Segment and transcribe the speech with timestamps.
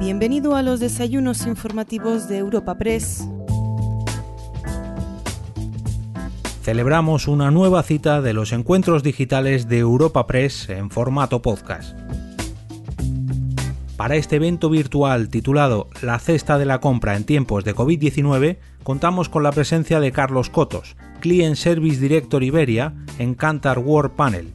[0.00, 3.26] Bienvenido a los desayunos informativos de Europa Press.
[6.62, 11.96] Celebramos una nueva cita de los encuentros digitales de Europa Press en formato podcast.
[13.96, 19.28] Para este evento virtual titulado La cesta de la compra en tiempos de COVID-19, contamos
[19.28, 24.52] con la presencia de Carlos Cotos, Client Service Director Iberia en Cantar World Panel,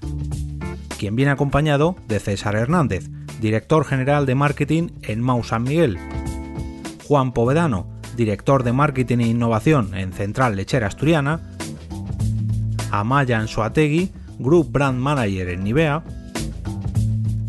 [1.00, 5.98] quien viene acompañado de César Hernández, director general de marketing en Mau San Miguel,
[7.08, 11.40] Juan Povedano, director de marketing e innovación en Central Lechera Asturiana,
[12.92, 16.04] Amaya Ansuategui, Group Brand Manager en Nivea,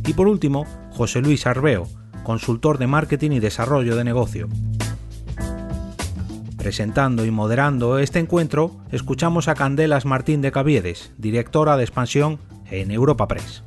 [0.07, 1.89] y por último, José Luis Arbeo,
[2.23, 4.49] consultor de marketing y desarrollo de negocio.
[6.57, 12.39] Presentando y moderando este encuentro, escuchamos a Candelas Martín de Caviedes, directora de expansión
[12.71, 13.63] en Europa Press.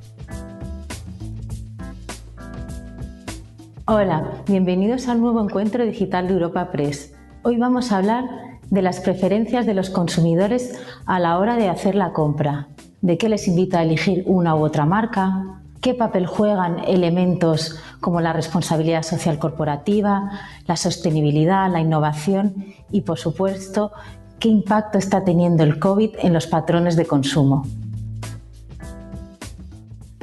[3.86, 7.14] Hola, bienvenidos al nuevo encuentro digital de Europa Press.
[7.44, 8.24] Hoy vamos a hablar
[8.70, 12.70] de las preferencias de los consumidores a la hora de hacer la compra,
[13.02, 18.22] de qué les invita a elegir una u otra marca, qué papel juegan elementos como
[18.22, 20.32] la responsabilidad social corporativa,
[20.66, 23.92] la sostenibilidad, la innovación y, por supuesto,
[24.40, 27.66] qué impacto está teniendo el COVID en los patrones de consumo.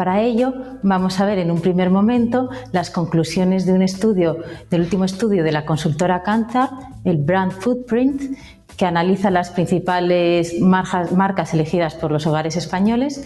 [0.01, 4.39] Para ello, vamos a ver en un primer momento las conclusiones de un estudio,
[4.71, 6.71] del último estudio de la consultora Kantar,
[7.05, 8.35] el Brand Footprint,
[8.79, 13.23] que analiza las principales marcas elegidas por los hogares españoles.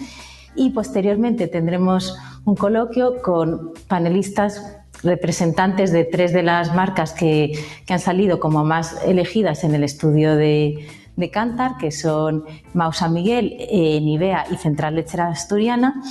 [0.57, 4.61] Y posteriormente tendremos un coloquio con panelistas
[5.05, 7.53] representantes de tres de las marcas que,
[7.89, 13.13] han salido como más elegidas en el estudio de, de Cantar, que son Mau San
[13.13, 16.03] Miguel, eh, Nivea y Central Lechera Asturiana,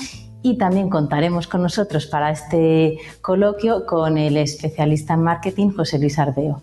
[0.43, 6.19] y también contaremos con nosotros para este coloquio con el especialista en marketing José Luis
[6.19, 6.61] Ardeo.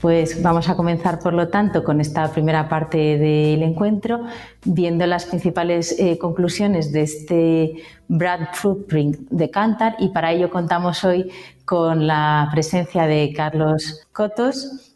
[0.00, 4.20] Pues vamos a comenzar, por lo tanto, con esta primera parte del encuentro,
[4.64, 7.74] viendo las principales eh, conclusiones de este
[8.06, 11.32] Brand Footprint de Cantar y para ello contamos hoy
[11.64, 14.95] con la presencia de Carlos Cotos.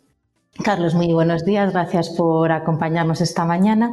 [0.63, 3.91] Carlos, muy buenos días, gracias por acompañarnos esta mañana.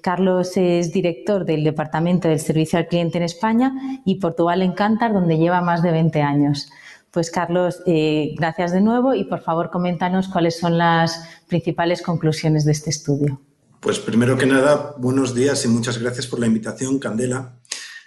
[0.00, 5.12] Carlos es director del Departamento del Servicio al Cliente en España y Portugal en Cantar,
[5.12, 6.70] donde lleva más de 20 años.
[7.10, 12.64] Pues Carlos, eh, gracias de nuevo y por favor coméntanos cuáles son las principales conclusiones
[12.64, 13.40] de este estudio.
[13.80, 17.56] Pues primero que nada, buenos días y muchas gracias por la invitación, Candela.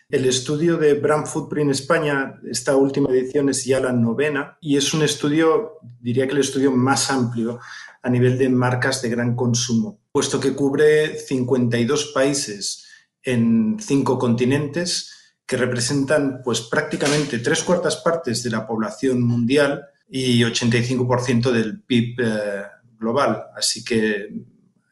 [0.09, 4.91] El estudio de Brand Footprint España, esta última edición es ya la novena y es
[4.95, 7.59] un estudio, diría que el estudio más amplio
[8.01, 12.85] a nivel de marcas de gran consumo, puesto que cubre 52 países
[13.21, 15.13] en cinco continentes
[15.45, 22.19] que representan pues prácticamente tres cuartas partes de la población mundial y 85% del PIB
[22.19, 22.63] eh,
[22.97, 23.45] global.
[23.55, 24.29] Así que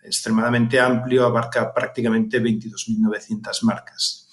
[0.04, 4.24] extremadamente amplio, abarca prácticamente 22.900 marcas.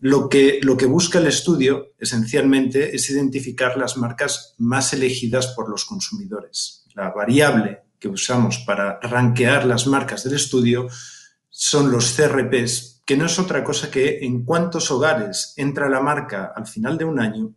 [0.00, 5.68] Lo que, lo que busca el estudio esencialmente es identificar las marcas más elegidas por
[5.68, 6.86] los consumidores.
[6.94, 10.88] La variable que usamos para rankear las marcas del estudio
[11.48, 16.52] son los CRPs, que no es otra cosa que en cuántos hogares entra la marca
[16.54, 17.54] al final de un año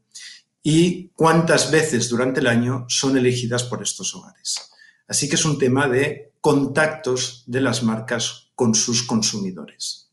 [0.62, 4.70] y cuántas veces durante el año son elegidas por estos hogares.
[5.08, 10.12] Así que es un tema de contactos de las marcas con sus consumidores.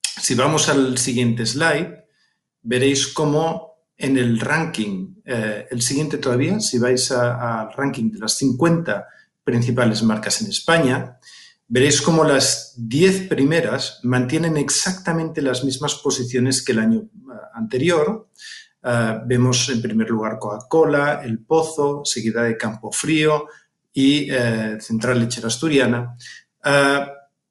[0.00, 2.06] Si vamos al siguiente slide,
[2.62, 8.38] veréis cómo en el ranking, eh, el siguiente todavía, si vais al ranking de las
[8.38, 9.06] 50
[9.46, 11.18] principales marcas en España,
[11.68, 18.28] veréis cómo las 10 primeras mantienen exactamente las mismas posiciones que el año eh, anterior.
[18.82, 23.46] Eh, vemos en primer lugar Coca-Cola, El Pozo, seguida de Campo Frío
[23.92, 26.16] y eh, Central Lechera Asturiana.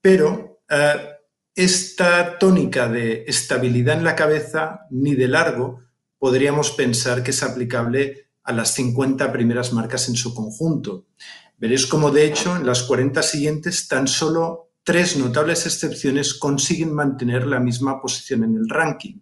[0.01, 0.59] pero
[1.55, 5.79] esta tónica de estabilidad en la cabeza, ni de largo,
[6.19, 11.05] podríamos pensar que es aplicable a las 50 primeras marcas en su conjunto.
[11.57, 17.47] Veréis cómo, de hecho, en las 40 siguientes, tan solo tres notables excepciones consiguen mantener
[17.47, 19.19] la misma posición en el ranking.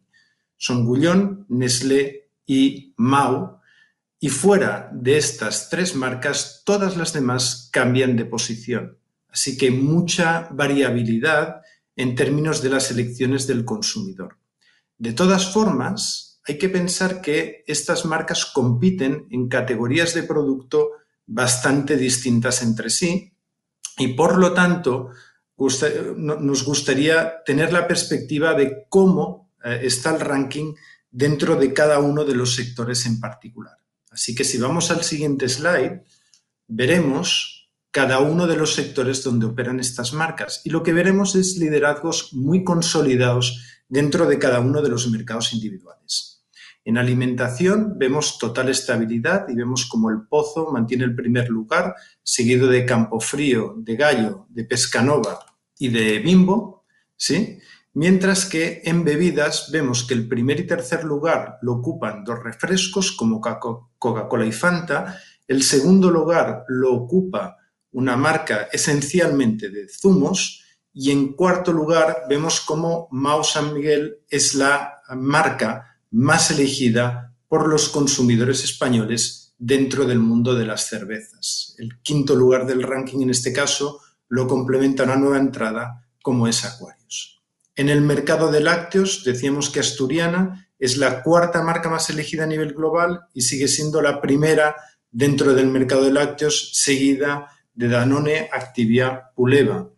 [0.58, 3.60] Son Gullón, Nestlé y Mau.
[4.20, 8.98] Y fuera de estas tres marcas, todas las demás cambian de posición.
[9.30, 11.62] Así que mucha variabilidad
[11.96, 14.38] en términos de las elecciones del consumidor.
[14.98, 20.92] De todas formas, hay que pensar que estas marcas compiten en categorías de producto
[21.26, 23.34] bastante distintas entre sí
[23.98, 25.12] y por lo tanto
[25.58, 30.74] nos gustaría tener la perspectiva de cómo eh, está el ranking
[31.10, 33.78] dentro de cada uno de los sectores en particular.
[34.10, 36.04] Así que si vamos al siguiente slide,
[36.68, 41.58] veremos cada uno de los sectores donde operan estas marcas y lo que veremos es
[41.58, 46.33] liderazgos muy consolidados dentro de cada uno de los mercados individuales.
[46.86, 52.68] En alimentación vemos total estabilidad y vemos como el Pozo mantiene el primer lugar, seguido
[52.68, 55.40] de Campofrío, de Gallo, de Pescanova
[55.78, 56.86] y de Bimbo,
[57.16, 57.60] ¿sí?
[57.94, 63.12] Mientras que en bebidas vemos que el primer y tercer lugar lo ocupan dos refrescos
[63.12, 67.58] como Coca-Cola y Fanta, el segundo lugar lo ocupa
[67.92, 74.56] una marca esencialmente de zumos y en cuarto lugar vemos como Mau San Miguel es
[74.56, 81.76] la marca más elegida por los consumidores españoles dentro del mundo de las cervezas.
[81.78, 84.00] El quinto lugar del ranking en este caso
[84.30, 87.42] lo complementa una nueva entrada como es Aquarius.
[87.76, 92.48] En el mercado de lácteos decíamos que Asturiana es la cuarta marca más elegida a
[92.48, 94.76] nivel global y sigue siendo la primera
[95.10, 99.90] dentro del mercado de lácteos, seguida de Danone, Activia, Puleva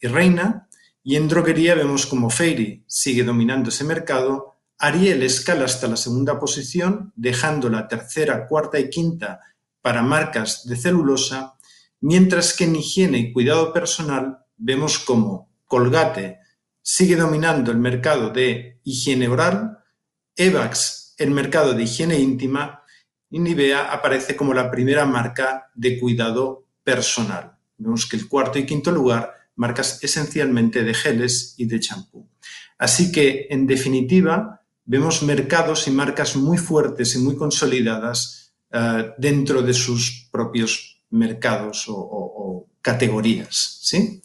[0.00, 0.68] y Reina.
[1.02, 4.51] Y en droguería vemos como Fairy sigue dominando ese mercado.
[4.82, 9.38] Ariel escala hasta la segunda posición, dejando la tercera, cuarta y quinta
[9.80, 11.54] para marcas de celulosa,
[12.00, 16.40] mientras que en higiene y cuidado personal vemos como Colgate
[16.82, 19.78] sigue dominando el mercado de higiene oral,
[20.34, 22.82] Evax el mercado de higiene íntima
[23.30, 27.56] y Nivea aparece como la primera marca de cuidado personal.
[27.76, 32.28] Vemos que el cuarto y quinto lugar marcas esencialmente de geles y de champú.
[32.78, 39.62] Así que, en definitiva, vemos mercados y marcas muy fuertes y muy consolidadas eh, dentro
[39.62, 43.78] de sus propios mercados o, categorías.
[43.80, 44.20] ¿sí?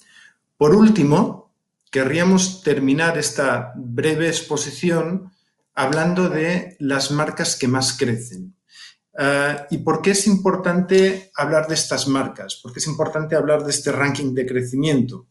[0.58, 1.54] Por último,
[1.92, 5.32] querríamos terminar esta breve exposición
[5.76, 8.56] hablando de las marcas que más crecen.
[9.20, 12.56] Eh, ¿Y por qué es importante hablar de estas marcas?
[12.56, 15.28] ¿Por qué es importante hablar de este ranking de crecimiento?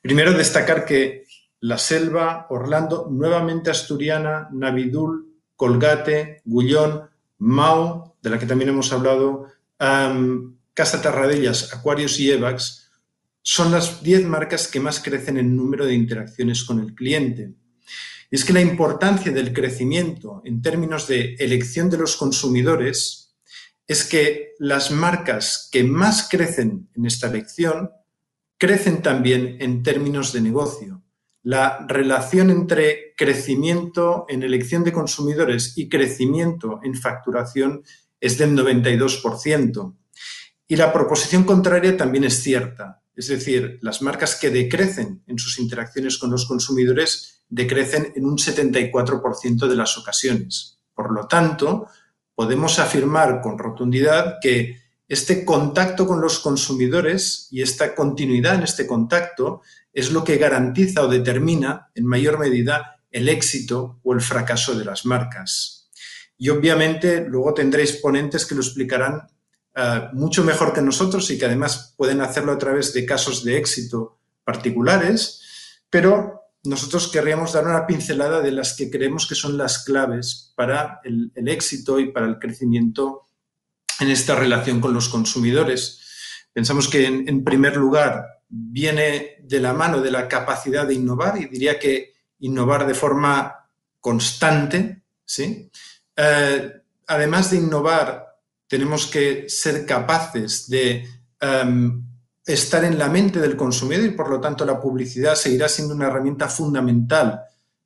[0.00, 1.25] Primero, destacar que
[1.66, 9.48] La Selva, Orlando, nuevamente Asturiana, Navidul, Colgate, Gullón, Mau, de la que también hemos hablado,
[9.76, 12.88] Casa Tarradellas, Aquarius y Evax,
[13.42, 17.54] son las 10 marcas que más crecen en número de interacciones con el cliente.
[18.30, 23.34] es que la importancia del crecimiento en términos de elección de los consumidores
[23.88, 27.90] es que las marcas que más crecen en esta elección
[28.56, 31.02] crecen también en términos de negocio.
[31.46, 37.84] La relación entre crecimiento en elección de consumidores y crecimiento en facturación
[38.20, 39.94] es del 92%.
[40.66, 43.00] Y la proposición contraria también es cierta.
[43.14, 48.38] Es decir, las marcas que decrecen en sus interacciones con los consumidores decrecen en un
[48.38, 50.80] 74% de las ocasiones.
[50.92, 51.86] Por lo tanto,
[52.34, 58.84] podemos afirmar con rotundidad que este contacto con los consumidores y esta continuidad en este
[58.84, 59.62] contacto
[59.96, 64.84] es lo que garantiza o determina en mayor medida el éxito o el fracaso de
[64.84, 65.88] las marcas.
[66.36, 69.26] Y obviamente luego tendréis ponentes que lo explicarán
[69.74, 73.56] eh, mucho mejor que nosotros y que además pueden hacerlo a través de casos de
[73.56, 79.82] éxito particulares, pero nosotros querríamos dar una pincelada de las que creemos que son las
[79.82, 83.22] claves para el, éxito y para el crecimiento
[83.98, 86.02] en esta relación con los consumidores.
[86.52, 91.46] Pensamos que, en, primer lugar, viene de la mano de la capacidad de innovar y
[91.46, 93.68] diría que innovar de forma
[94.00, 95.70] constante, ¿sí?
[96.16, 96.72] Eh,
[97.06, 98.26] además de innovar
[98.68, 101.06] tenemos que ser capaces de
[101.40, 102.04] em,
[102.44, 106.06] estar en la mente del consumidor y por lo tanto la publicidad seguirá siendo una
[106.06, 107.42] herramienta fundamental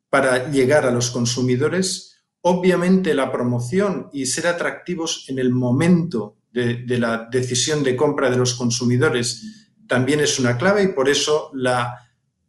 [0.08, 2.18] para llegar a los consumidores.
[2.42, 8.36] Obviamente la promoción y ser atractivos en el momento de, la decisión de compra de
[8.36, 11.50] los consumidores también es una clave y por eso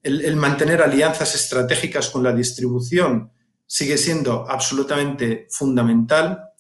[0.04, 3.32] el mantener alianzas estratégicas con la distribución
[3.66, 6.52] sigue siendo absolutamente fundamental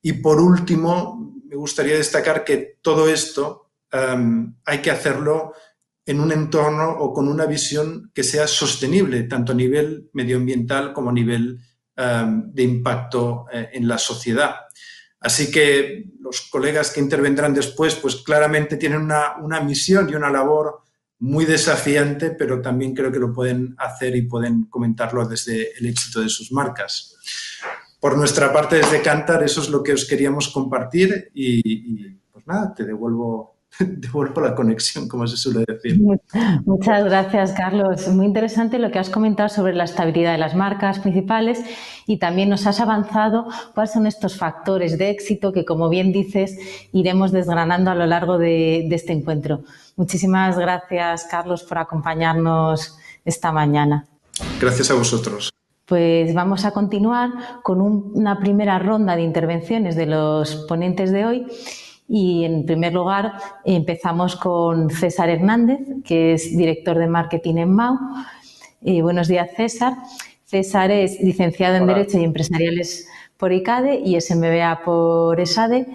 [0.00, 5.52] y por último, me gustaría destacar que todo esto em, hay que hacerlo
[6.06, 11.10] en un entorno o con una visión que sea sostenible, tanto a nivel medioambiental como
[11.10, 11.58] a nivel
[11.96, 14.54] em, de impacto eh, en la sociedad.
[15.20, 20.30] Así que los colegas que intervendrán después, pues claramente tienen una, una misión y una
[20.30, 20.82] labor
[21.20, 26.20] muy desafiante, pero también creo que lo pueden hacer y pueden comentarlo desde el éxito
[26.20, 27.16] de sus marcas.
[28.00, 32.74] Por nuestra parte desde Cantar eso es lo que os queríamos compartir y, pues nada,
[32.74, 36.00] te devuelvo devuelvo la conexión, como se suele decir.
[36.64, 38.08] Muchas gracias, Carlos.
[38.08, 41.62] Muy interesante lo que has comentado sobre la estabilidad de las marcas principales
[42.06, 46.58] y también nos has avanzado cuáles son estos factores de éxito que, como bien dices,
[46.92, 49.62] iremos desgranando a lo largo de, este encuentro.
[49.96, 54.06] Muchísimas gracias, Carlos, por acompañarnos esta mañana.
[54.60, 55.50] Gracias a vosotros.
[55.86, 57.30] Pues vamos a continuar
[57.62, 61.46] con una primera ronda de intervenciones de los ponentes de hoy
[62.12, 67.98] y en primer lugar empezamos con César Hernández, que es director de marketing en MAU.
[68.82, 69.94] Eh, buenos días, César.
[70.44, 75.86] César es licenciado en Derecho y Empresariales por ICADE y es MBA por ESADE.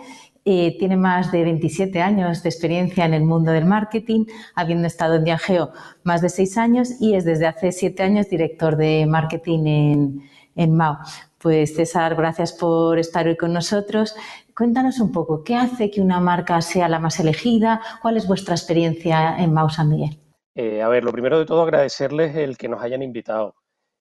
[0.45, 5.15] Eh, tiene más de 27 años de experiencia en el mundo del marketing, habiendo estado
[5.15, 5.71] en Diageo
[6.03, 10.21] más de seis años y es desde hace siete años director de marketing en,
[10.55, 10.95] en MAU.
[11.39, 14.15] Pues César, gracias por estar hoy con nosotros.
[14.55, 17.81] Cuéntanos un poco, ¿qué hace que una marca sea la más elegida?
[18.01, 20.17] ¿Cuál es vuestra experiencia en Mau San Miguel?
[20.55, 23.55] Eh, a ver, lo primero de todo agradecerles el que nos hayan invitado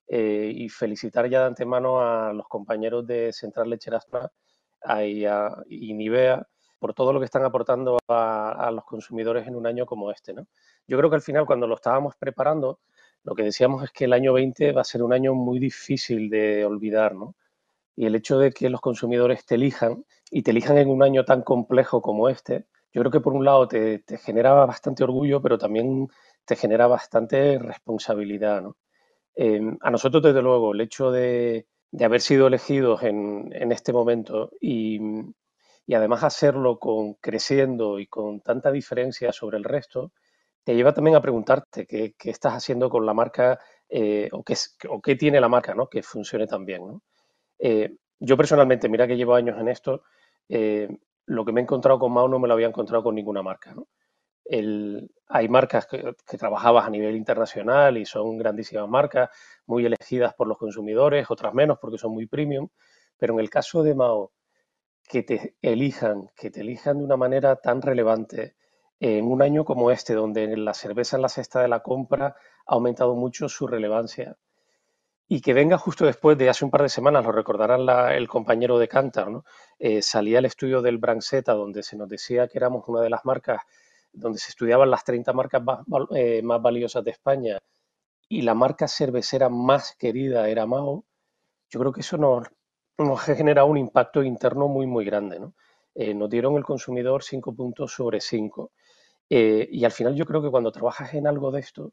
[0.07, 4.07] eh, y felicitar ya de antemano a los compañeros de Central Lecheras
[5.03, 5.25] y,
[5.69, 6.47] y Nivea
[6.79, 10.35] por todo lo que están aportando a, los consumidores en un año como este.
[10.35, 10.47] ¿no?
[10.87, 12.79] Yo creo que al final cuando lo estábamos preparando,
[13.25, 16.31] lo que decíamos es que el año 20 va a ser un año muy difícil
[16.31, 17.35] de olvidar, ¿no?
[17.97, 21.25] Y el hecho de que los consumidores te elijan y te elijan en un año
[21.25, 25.59] tan complejo como este, yo creo que por un lado te, genera bastante orgullo, pero
[25.59, 26.09] también
[26.45, 28.63] te genera bastante responsabilidad.
[28.63, 28.77] ¿no?
[29.35, 33.93] Em, a nosotros, desde luego, el hecho de, de haber sido elegidos en, en este
[33.93, 35.01] momento y,
[35.87, 40.13] y, además hacerlo con creciendo y con tanta diferencia sobre el resto,
[40.65, 44.55] te lleva también a preguntarte qué, qué estás haciendo con la marca eh, o, qué,
[44.89, 45.89] o, qué, tiene la marca ¿no?
[45.89, 46.87] que funcione tan bien.
[46.87, 47.03] ¿no?
[47.59, 50.03] Eh, yo personalmente, mira que llevo años en esto,
[50.49, 50.89] eh,
[51.27, 53.75] lo que me he encontrado con Mao no me lo había encontrado con ninguna marca.
[55.29, 59.31] hay marcas que, trabajabas a nivel internacional y son grandísimas marcas,
[59.67, 62.69] muy elegidas por los consumidores, otras menos porque son muy premium,
[63.17, 64.33] pero en el caso de Mao,
[65.09, 68.57] que te elijan, que te elijan de una manera tan relevante
[69.01, 72.75] en un año como este, donde la cerveza en la cesta de la compra ha
[72.75, 74.37] aumentado mucho su relevancia,
[75.27, 78.79] y que venga justo después de hace un par de semanas, lo recordarán el compañero
[78.79, 79.45] de Cantar, ¿no?
[79.79, 83.25] Eh, salía el estudio del Branceta donde se nos decía que éramos una de las
[83.25, 83.63] marcas
[84.13, 85.63] donde se estudiaban las 30 marcas
[86.15, 87.59] eh, más, valiosas de España
[88.29, 91.05] y la marca cervecera más querida era Mao,
[91.71, 92.47] yo creo que eso nos,
[92.99, 95.41] nos genera un impacto interno muy, muy grande.
[95.41, 95.55] ¿no?
[95.95, 98.73] Eh, nos dieron el consumidor 5 puntos sobre 5.
[99.29, 101.93] y al final yo creo que cuando trabajas en algo de esto,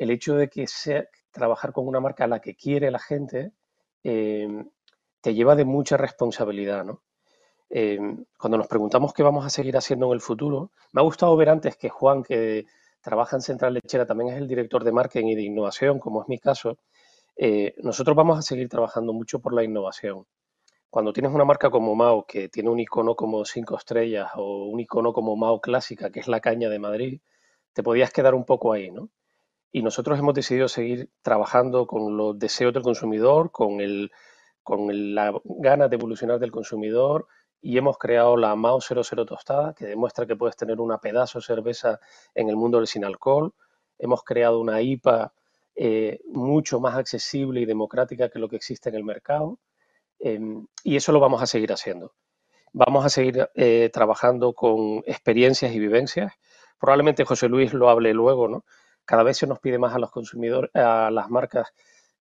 [0.00, 3.52] el hecho de que sea, trabajar con una marca a la que quiere la gente
[4.02, 4.68] em,
[5.20, 7.02] te lleva de mucha responsabilidad, ¿no?
[7.68, 11.36] Em, cuando nos preguntamos qué vamos a seguir haciendo en el futuro, me ha gustado
[11.36, 12.64] ver antes que Juan, que
[13.02, 16.28] trabaja en Central Lechera, también es el director de marketing y de innovación, como es
[16.28, 16.78] mi caso.
[17.36, 20.26] Eh, nosotros vamos a seguir trabajando mucho por la innovación.
[20.90, 24.80] Cuando tienes una marca como Mao, que tiene un icono como cinco estrellas o un
[24.80, 27.20] icono como Mao clásica, que es la caña de Madrid,
[27.74, 29.10] te podías quedar un poco ahí, ¿no?
[29.72, 34.10] Y nosotros hemos decidido seguir trabajando con los deseos del consumidor, con, el,
[34.62, 37.28] con la gana de evolucionar del consumidor
[37.62, 41.44] y hemos creado la MAO 00 tostada que demuestra que puedes tener una pedazo de
[41.44, 42.00] cerveza
[42.34, 43.54] en el mundo del sin alcohol.
[43.98, 45.32] Hemos creado una IPA
[45.76, 49.58] eh, mucho más accesible y democrática que lo que existe en el mercado
[50.18, 52.14] em, y eso lo vamos a seguir haciendo.
[52.72, 56.32] Vamos a seguir eh, trabajando con experiencias y vivencias.
[56.78, 58.64] Probablemente José Luis lo hable luego, ¿no?
[59.04, 61.72] Cada vez se nos pide más a los consumidores, a las marcas,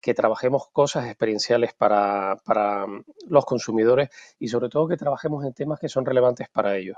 [0.01, 2.35] que trabajemos cosas experienciales para,
[2.87, 4.09] mm, los consumidores
[4.39, 6.97] y sobre todo que trabajemos en temas que son relevantes para ellos.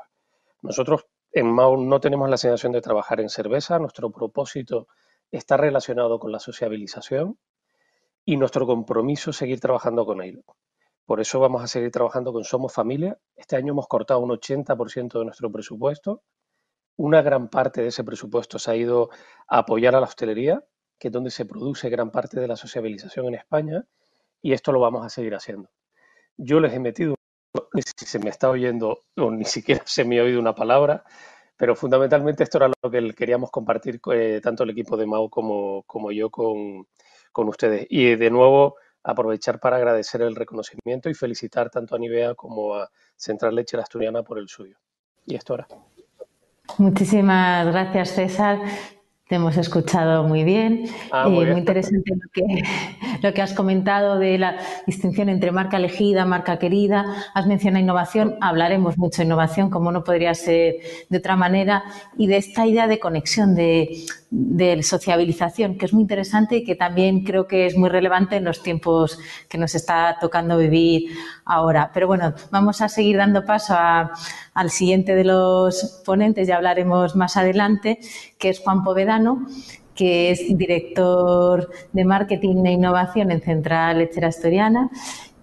[0.61, 4.87] Nosotros en MAU no tenemos la sensación de trabajar en cerveza, nuestro propósito
[5.31, 7.39] está relacionado con la sociabilización
[8.25, 10.43] y nuestro compromiso es seguir trabajando con ellos.
[11.05, 13.17] Por eso vamos a seguir trabajando con Somos Familia.
[13.35, 16.21] Este año hemos cortado un 80% de nuestro presupuesto
[16.97, 19.09] una gran parte de ese presupuesto se ha ido
[19.47, 20.63] a apoyar a la hostelería,
[20.99, 23.85] que es donde se produce gran parte de la sociabilización en España,
[24.41, 25.69] y esto lo vamos a seguir haciendo.
[26.37, 27.15] Yo les he metido,
[27.75, 31.03] sé si se me está oyendo o ni siquiera se me ha oído una palabra,
[31.57, 35.83] pero fundamentalmente esto era lo que queríamos compartir eh, tanto el equipo de MAU como,
[35.83, 36.87] como yo con,
[37.31, 37.85] con, ustedes.
[37.89, 42.89] Y de nuevo aprovechar para agradecer el reconocimiento y felicitar tanto a Nivea como a
[43.15, 44.77] Central Lechera Asturiana por el suyo.
[45.25, 45.67] Y esto ahora.
[46.77, 48.59] Muchísimas gracias, César.
[49.31, 50.89] Te hemos escuchado muy bien.
[51.09, 52.63] Ah, muy, interesante lo que,
[53.21, 58.35] lo que has comentado de la distinción entre marca elegida, marca querida, has mencionado innovación,
[58.41, 61.85] hablaremos mucho de innovación, como no podría ser de otra manera,
[62.17, 66.75] y de esta idea de conexión, de, de sociabilización, que es muy interesante y que
[66.75, 69.19] también creo que es muy relevante en los tiempos
[69.49, 71.11] que nos está tocando vivir
[71.43, 71.91] ahora.
[71.93, 77.35] Pero bueno, vamos a seguir dando paso al siguiente de los ponentes, ya hablaremos más
[77.35, 77.99] adelante,
[78.41, 79.45] que es Juan Povedano,
[79.95, 84.89] que es director de marketing e innovación en Central Lechera Asturiana.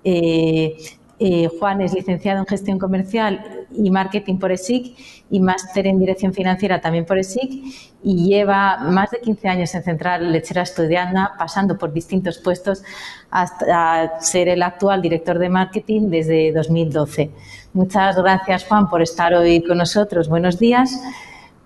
[0.05, 0.76] Eh,
[1.21, 4.97] eh, Juan es licenciado en gestión comercial y marketing por ESIC
[5.31, 7.64] y máster en dirección financiera también por ESIC
[8.05, 12.85] y lleva más de 15 años en Central Lechera Asturiana, pasando por distintos puestos
[13.31, 17.31] hasta ser el actual director de marketing desde 2012.
[17.73, 20.28] Muchas gracias, Juan, por estar hoy con nosotros.
[20.28, 21.00] Buenos días.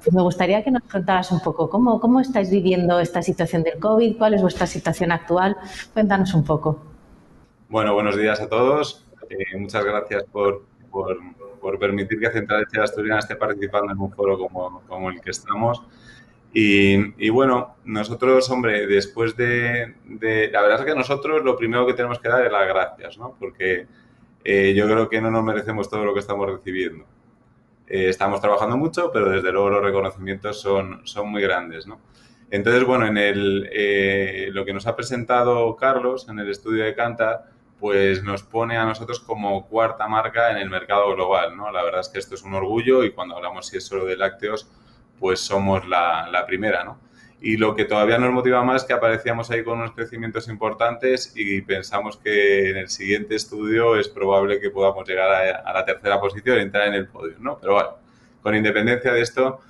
[0.02, 3.78] Pues me gustaría que nos contaras un poco cómo, cómo estáis viviendo esta situación del
[3.78, 5.56] COVID, cuál es vuestra situación actual.
[5.92, 6.82] Cuéntanos un poco.
[7.68, 9.06] Bueno, buenos días a todos.
[9.30, 14.36] Eh, muchas gracias por, por, permitir que Central de Asturiana esté participando en un foro
[14.36, 15.80] como, como el que estamos.
[16.52, 21.86] Y, y, bueno, nosotros, hombre, después de, de, La verdad es que nosotros lo primero
[21.86, 23.36] que tenemos que dar es las gracias, ¿no?
[23.38, 23.86] Porque
[24.44, 27.04] eh, yo creo que no nos merecemos todo lo que estamos recibiendo.
[27.94, 32.00] Eh, estamos trabajando mucho, pero desde luego los reconocimientos son, son muy grandes, ¿no?
[32.50, 36.94] Entonces, bueno, en el, eh, lo que nos ha presentado Carlos en el estudio de
[36.94, 41.70] Canta, pues nos pone a nosotros como cuarta marca en el mercado global, ¿no?
[41.70, 44.16] La verdad es que esto es un orgullo y cuando hablamos si es solo de
[44.16, 44.70] lácteos,
[45.20, 46.98] pues somos la, la primera, ¿no?
[47.44, 51.32] Y lo que todavía nos motiva más es que aparecíamos ahí con unos crecimientos importantes
[51.34, 55.84] y pensamos que en el siguiente estudio es probable que podamos llegar a, a la
[55.84, 57.58] tercera posición y entrar en el podio, ¿no?
[57.58, 57.90] Pero bueno,
[58.42, 59.60] con independencia de esto,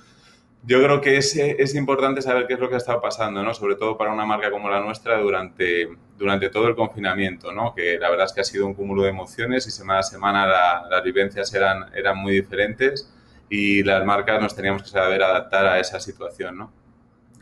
[0.65, 3.53] yo creo que es, es, importante saber qué es lo que ha estado pasando, ¿no?
[3.53, 7.73] Sobre todo para una marca como la nuestra durante, durante todo el confinamiento, ¿no?
[7.75, 10.47] Que la verdad es que ha sido un cúmulo de emociones y semana a semana
[10.47, 13.11] la, las vivencias eran, eran muy diferentes
[13.49, 16.82] y las marcas nos teníamos que saber adaptar a esa situación, ¿no?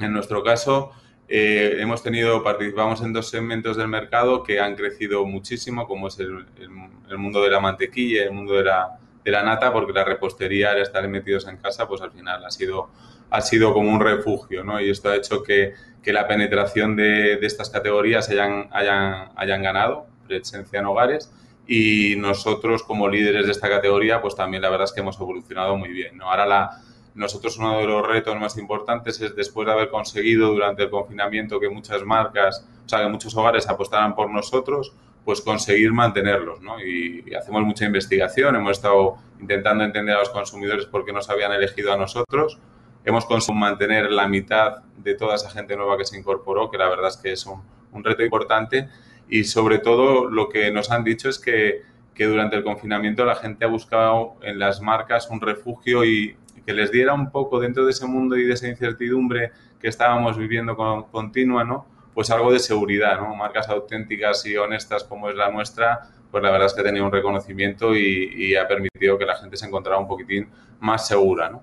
[0.01, 0.91] En nuestro caso,
[1.27, 6.19] eh, hemos tenido, participamos en dos segmentos del mercado que han crecido muchísimo, como es
[6.19, 6.69] el, el,
[7.09, 10.71] el mundo de la mantequilla el mundo de la, de la, nata, porque la repostería,
[10.71, 12.89] al estar metidos en casa, pues al final ha sido,
[13.29, 14.81] ha sido como un refugio, ¿no?
[14.81, 19.63] Y esto ha hecho que, que la penetración de, de, estas categorías hayan, hayan, hayan
[19.63, 21.31] ganado presencia en hogares
[21.67, 25.77] y nosotros como líderes de esta categoría, pues también la verdad es que hemos evolucionado
[25.77, 26.29] muy bien, ¿no?
[26.29, 26.81] Ahora la
[27.13, 31.59] nosotros uno de los retos más importantes es después de haber conseguido durante el confinamiento
[31.59, 34.93] que muchas marcas, o sea, que muchos hogares apostaran por nosotros,
[35.25, 36.83] pues conseguir mantenerlos, ¿no?
[36.83, 41.51] Y, hacemos mucha investigación, hemos estado intentando entender a los consumidores por qué nos habían
[41.51, 42.59] elegido a nosotros.
[43.03, 46.87] Hemos conseguido mantener la mitad de toda esa gente nueva que se incorporó, que la
[46.87, 48.89] verdad es que es un, un reto importante.
[49.29, 53.35] Y sobre todo lo que nos han dicho es que, que durante el confinamiento la
[53.35, 56.35] gente ha buscado en las marcas un refugio y,
[56.71, 60.37] que les diera un poco dentro de ese mundo y de esa incertidumbre que estábamos
[60.37, 61.85] viviendo con, continua, ¿no?
[62.13, 63.35] Pues algo de seguridad, ¿no?
[63.35, 65.99] Marcas auténticas y honestas como es la nuestra,
[66.31, 69.57] pues la verdad es que ha tenido un reconocimiento y, ha permitido que la gente
[69.57, 71.61] se encontrara un poquitín más segura, ¿no?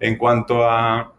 [0.00, 1.12] En cuanto a,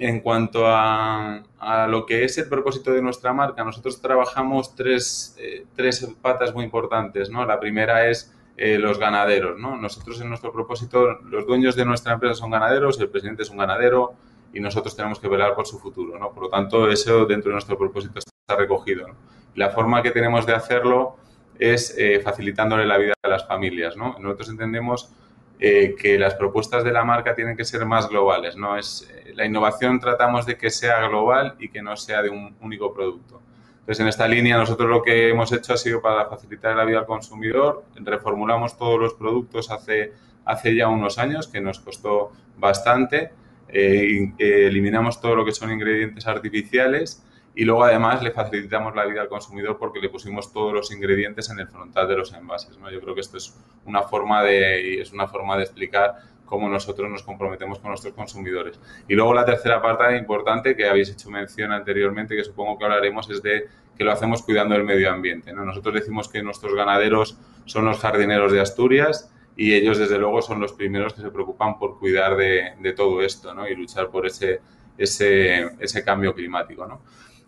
[0.00, 1.44] en cuanto a,
[1.88, 6.64] lo que es el propósito de nuestra marca, nosotros trabajamos tres, eh, tres patas muy
[6.64, 7.46] importantes, ¿no?
[7.46, 9.58] La primera es eh, los ganaderos.
[9.58, 9.76] ¿no?
[9.76, 13.58] Nosotros en nuestro propósito, los dueños de nuestra empresa son ganaderos, el presidente es un
[13.58, 14.14] ganadero
[14.52, 16.18] y nosotros tenemos que velar por su futuro.
[16.18, 16.30] ¿no?
[16.32, 19.06] Por lo tanto, eso dentro de nuestro propósito está recogido.
[19.56, 21.16] La forma que tenemos de hacerlo
[21.58, 23.96] es eh, facilitándole la vida a las familias.
[23.96, 24.16] ¿no?
[24.20, 25.10] Nosotros entendemos
[25.58, 28.56] eh, que las propuestas de la marca tienen que ser más globales.
[28.56, 28.76] ¿no?
[28.76, 32.94] Es, la innovación tratamos de que sea global y que no sea de un único
[32.94, 33.40] producto.
[33.84, 37.00] Entonces, en esta línea, nosotros lo que hemos hecho ha sido para facilitar la vida
[37.00, 37.84] al consumidor.
[37.94, 40.14] Reformulamos todos los productos hace,
[40.46, 43.32] hace ya unos años, que nos costó bastante.
[43.68, 47.22] Eh, eliminamos todo lo que son ingredientes artificiales
[47.54, 51.50] y luego, además, le facilitamos la vida al consumidor porque le pusimos todos los ingredientes
[51.50, 52.78] en el frontal de los envases.
[52.78, 52.90] ¿no?
[52.90, 57.10] Yo creo que esto es una forma de, es una forma de explicar cómo nosotros
[57.10, 58.78] nos comprometemos con nuestros consumidores.
[59.08, 63.28] Y luego la tercera parte importante que habéis hecho mención anteriormente, que supongo que hablaremos,
[63.30, 65.52] es de que lo hacemos cuidando del medio ambiente.
[65.52, 65.64] ¿no?
[65.64, 70.60] Nosotros decimos que nuestros ganaderos son los jardineros de Asturias y ellos, desde luego, son
[70.60, 73.68] los primeros que se preocupan por cuidar de, de todo esto ¿no?
[73.68, 74.60] y luchar por ese,
[74.98, 76.86] ese, ese cambio climático.
[76.86, 77.00] ¿no?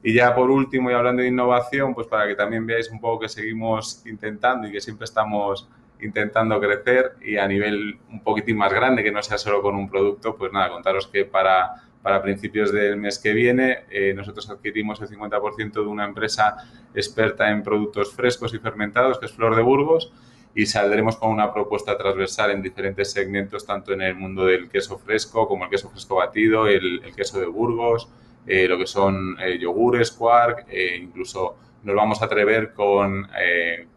[0.03, 3.21] Y ya por último, y hablando de innovación, pues para que también veáis un poco
[3.21, 5.69] que seguimos intentando y que siempre estamos
[6.01, 9.89] intentando crecer y a nivel un poquitín más grande, que no sea solo con un
[9.89, 13.85] producto, pues nada, contaros que para, para principios del mes que viene.
[13.91, 16.57] Eh, nosotros adquirimos el 50% de una empresa
[16.95, 20.13] experta en productos frescos y fermentados, que es Flor de Burgos,
[20.55, 24.99] y saldremos con una propuesta transversal en diferentes segmentos, tanto en el mundo del queso
[24.99, 28.09] fresco como el queso fresco batido, el, queso de Burgos,
[28.47, 30.67] eh, lo que son eh, yogures, quark,
[30.99, 31.57] incluso
[31.87, 33.29] nos vamos a atrever con,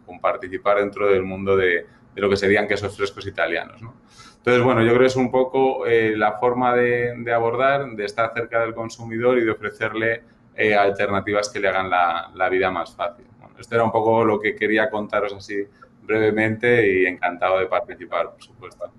[0.05, 3.81] con, participar dentro del mundo de, lo que serían quesos frescos italianos.
[3.81, 3.95] ¿no?
[4.37, 8.31] Entonces, bueno, yo creo que es un poco eh, la forma de, abordar, de estar
[8.33, 10.23] cerca del consumidor y de ofrecerle
[10.55, 13.25] eh, alternativas que le hagan la, vida más fácil.
[13.57, 15.65] esto era un poco lo que quería contaros así
[16.03, 18.91] brevemente y encantado de participar, por supuesto.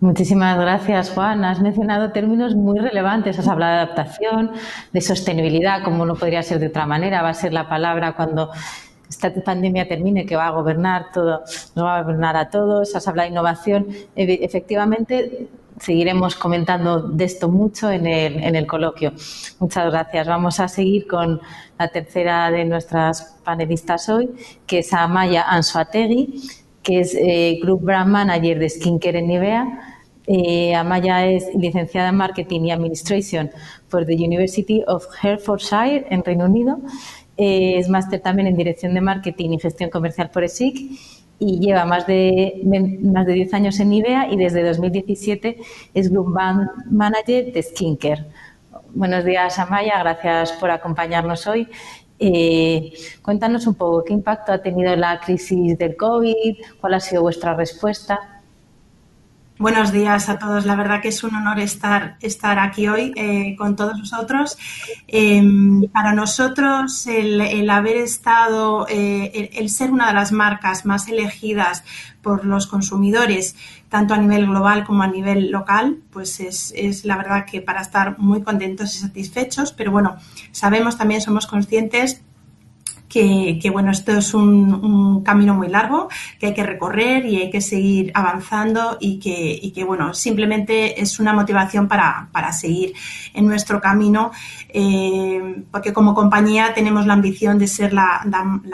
[0.00, 1.44] Muchísimas gracias, Juan.
[1.44, 3.38] Has mencionado términos muy relevantes.
[3.38, 4.52] Has hablado de adaptación,
[4.92, 7.22] de sostenibilidad, como no podría ser de otra manera.
[7.22, 8.50] Va a ser la palabra cuando
[9.08, 11.42] esta pandemia termine, que va a gobernar todo,
[11.74, 13.86] nos va a gobernar a todos, has hablado de innovación.
[14.14, 15.48] Efectivamente,
[15.80, 19.12] seguiremos comentando de esto mucho en el, en el coloquio.
[19.60, 20.26] Muchas gracias.
[20.26, 21.40] Vamos a seguir con
[21.78, 24.30] la tercera de nuestras panelistas hoy,
[24.66, 26.42] que es Amaya Ansuategui,
[26.86, 29.80] que es eh, Group Brand Manager de Skincare en Nivea.
[30.28, 33.50] Eh, Amaya es licenciada en Marketing y Administration
[33.90, 36.78] por the University of Hertfordshire en Reino Unido
[37.36, 40.76] eh, es máster también en Dirección de Marketing y Gestión Comercial por ESIC
[41.38, 42.62] y lleva más de,
[43.02, 45.58] más de 10 años en IBEA y desde 2017
[45.92, 46.34] es Group
[46.90, 48.24] Manager de Skincare.
[48.94, 49.98] Buenos días, Amaya.
[49.98, 51.68] Gracias por acompañarnos hoy.
[52.18, 57.22] Eh, cuéntanos un poco qué impacto ha tenido la crisis del COVID, cuál ha sido
[57.22, 58.35] vuestra respuesta.
[59.58, 60.66] Buenos días a todos.
[60.66, 64.58] La verdad que es un honor estar, estar aquí hoy eh, con todos vosotros.
[65.08, 71.84] Em, para nosotros, el, haber estado, eh, el, ser una de las marcas más elegidas
[72.20, 73.56] por los consumidores,
[73.88, 77.80] tanto a nivel global como a nivel local, pues es, es la verdad que para
[77.80, 79.72] estar muy contentos y satisfechos.
[79.72, 80.16] Pero bueno,
[80.52, 82.20] sabemos también, somos conscientes
[83.08, 87.60] que, bueno, esto es un, camino muy largo que hay que recorrer y hay que
[87.60, 92.92] seguir avanzando y que, que bueno, simplemente es una motivación para, seguir
[93.34, 94.30] en nuestro camino,
[94.68, 98.22] eh, porque como compañía tenemos la ambición de ser la,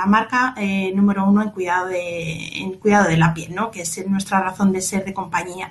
[0.07, 3.71] marca eh, número uno en cuidado, de, en cuidado de la piel, ¿no?
[3.71, 5.71] que es nuestra razón de ser de compañía.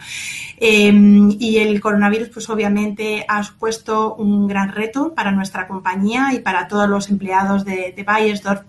[0.58, 0.92] Eh,
[1.40, 6.68] y el coronavirus, pues obviamente ha supuesto un gran reto para nuestra compañía y para
[6.68, 8.61] todos los empleados de, de Bayersdorf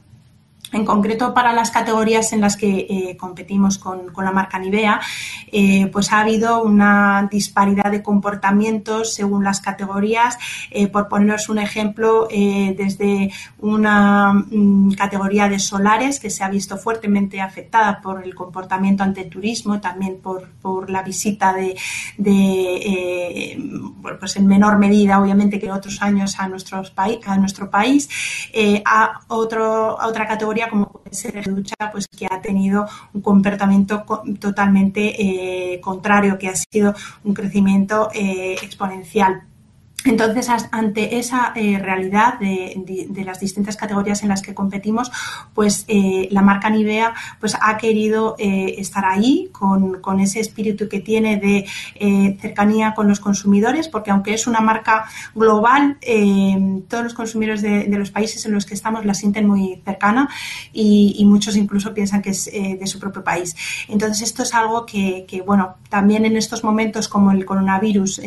[0.73, 5.01] en concreto, para las categorías en las que eh, competimos con, la marca Nivea,
[5.51, 10.39] eh, pues ha habido una disparidad de comportamientos según las categorías.
[10.71, 16.79] Eh, por poneros un ejemplo, desde una mm, categoría de solares que se ha visto
[16.79, 20.51] fuertemente afectada por el comportamiento ante el turismo, también por,
[20.89, 21.77] la visita de,
[24.19, 28.09] pues en menor medida, obviamente, que otros años a, nuestros a nuestro país,
[28.85, 33.21] a, otro, a otra categoría como puede ser la ducha, pues que ha tenido un
[33.21, 34.05] comportamiento
[34.39, 35.15] totalmente
[35.75, 36.95] eh, contrario, que ha sido
[37.25, 39.52] un crecimiento eh, exponencial.
[40.05, 45.13] Entonces, ante esa eh, realidad de, las distintas categorías en las que competimos,
[45.55, 51.01] pues eh, la marca Nivea pues, ha querido eh, estar ahí con, ese espíritu que
[51.01, 51.67] tiene de
[52.41, 55.97] cercanía con los consumidores, porque aunque es una marca global,
[56.89, 60.29] todos los consumidores de, los países en los que estamos la sienten muy cercana
[60.73, 63.57] y, muchos incluso piensan que es de su propio país.
[63.89, 68.21] Entonces, esto es algo que, bueno, también en estos momentos como el coronavirus,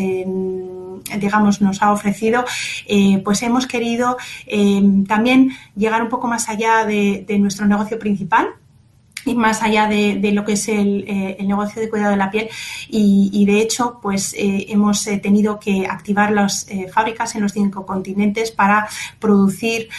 [1.19, 2.45] digamos, nos ha ofrecido,
[2.87, 8.47] eh, pues hemos querido eh, también llegar un poco más allá de, nuestro negocio principal,
[9.27, 12.47] y más allá de, lo que es el, eh, negocio de cuidado de la piel.
[12.89, 18.87] Y, de hecho pues hemos tenido que activar las fábricas en los cinco continentes para
[19.19, 19.89] producir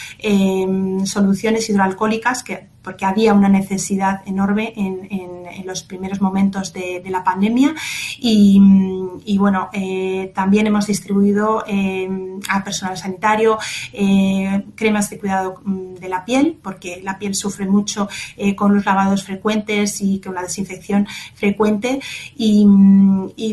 [1.03, 7.75] soluciones hidroalcohólicas que porque había una necesidad enorme en, los primeros momentos de, la pandemia.
[8.17, 12.09] Y, bueno, eh, también hemos distribuido eh,
[12.47, 13.57] a personal sanitario
[13.91, 18.07] eh, cremas de cuidado mm, de la piel, porque la piel sufre mucho
[18.55, 21.99] con los lavados frecuentes y con la desinfección frecuente.
[22.37, 22.65] Y,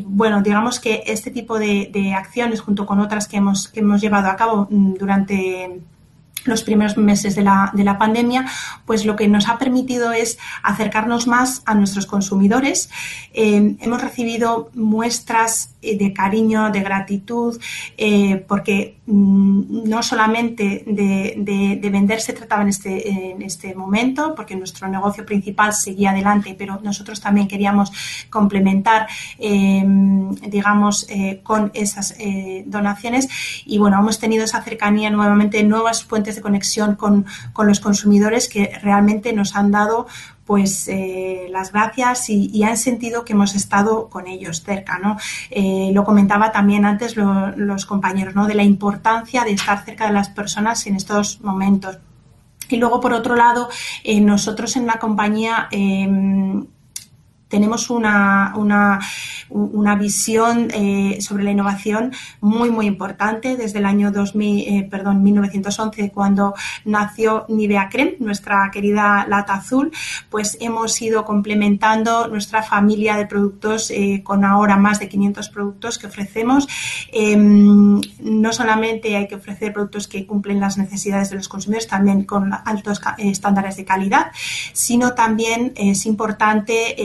[0.06, 4.28] bueno, digamos que este tipo de, acciones junto con otras que hemos, que hemos llevado
[4.28, 5.80] a cabo mm, durante
[6.44, 8.46] los primeros meses de la, de la, pandemia,
[8.86, 12.90] pues lo que nos ha permitido es acercarnos más a nuestros consumidores.
[13.32, 17.60] Eh, hemos recibido muestras eh, de cariño, de gratitud,
[17.96, 21.34] eh, porque mm, no solamente de,
[21.80, 26.54] de, vender se trataba en este, en este momento, porque nuestro negocio principal seguía adelante,
[26.58, 27.92] pero nosotros también queríamos
[28.30, 29.06] complementar,
[29.38, 31.06] digamos,
[31.44, 32.16] con esas
[32.66, 33.28] donaciones.
[33.64, 37.26] Y bueno, hemos tenido esa cercanía nuevamente, nuevas fuentes de conexión con,
[37.58, 40.06] los consumidores que realmente nos han dado
[40.44, 45.16] pues eh, las gracias y, han sentido que hemos estado con ellos cerca, ¿no?
[45.50, 48.46] Eh, lo comentaba también antes los compañeros, ¿no?
[48.46, 51.96] De la importancia de estar cerca de las personas en estos momentos.
[52.68, 53.70] Y luego, por otro lado,
[54.02, 55.68] eh, nosotros en la compañía
[57.54, 64.68] tenemos una, una, visión eh, sobre la innovación muy, muy importante desde el año 2000,
[64.68, 69.92] eh, perdón, 1911, cuando nació Nivea Creme, nuestra querida lata azul,
[70.30, 75.98] pues hemos ido complementando nuestra familia de productos eh, con ahora más de 500 productos
[75.98, 76.66] que ofrecemos.
[77.12, 82.24] Em, no solamente hay que ofrecer productos que cumplen las necesidades de los consumidores, también
[82.24, 84.32] con altos estándares de calidad,
[84.72, 86.96] sino también es importante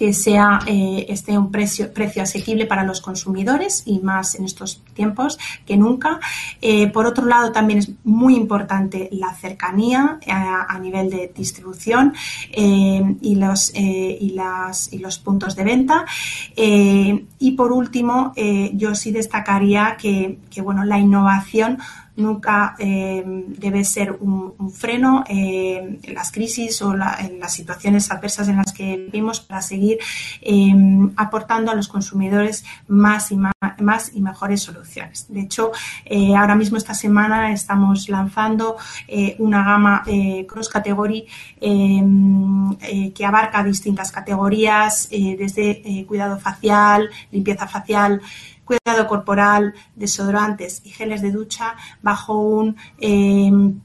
[0.00, 4.82] que sea eh, esté un precio, precio asequible para los consumidores y más en estos
[4.94, 6.20] tiempos que nunca.
[6.62, 12.14] Eh, por otro lado, también es muy importante la cercanía eh, a, nivel de distribución
[12.50, 16.06] y, los, y, las, y los puntos de venta.
[16.56, 18.32] y por último,
[18.72, 21.76] yo sí destacaría que, que bueno, la innovación
[22.20, 28.48] nunca eh, debe ser un, freno eh, en las crisis o en las situaciones adversas
[28.48, 29.98] en las que vivimos para seguir
[30.40, 30.72] eh,
[31.16, 35.26] aportando a los consumidores más y más, y mejores soluciones.
[35.28, 35.72] De hecho,
[36.36, 38.76] ahora mismo esta semana estamos lanzando
[39.38, 40.04] una gama
[40.46, 41.26] cross category
[41.60, 48.20] que abarca distintas categorías desde cuidado facial, limpieza facial,
[48.70, 53.80] cuidado corporal, desodorantes y geles de ducha bajo em,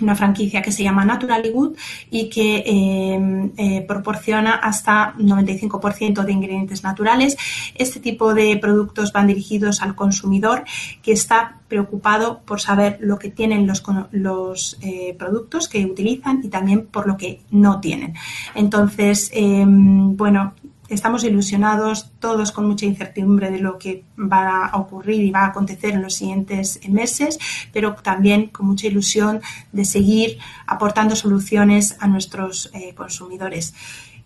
[0.00, 1.76] una franquicia que se llama Naturally Good
[2.10, 7.36] y que em, eh, proporciona hasta 95% de ingredientes naturales.
[7.74, 10.64] Este tipo de productos van dirigidos al consumidor
[11.02, 16.48] que está preocupado por saber lo que tienen los, los eh, productos que utilizan y
[16.48, 18.14] también por lo que no tienen.
[18.54, 20.54] Entonces, em, bueno,
[20.88, 25.46] estamos ilusionados, todos con mucha incertidumbre de lo que va a ocurrir y va a
[25.46, 27.38] acontecer en los siguientes meses,
[27.72, 29.40] pero también con mucha ilusión
[29.72, 33.74] de seguir aportando soluciones a nuestros eh, consumidores.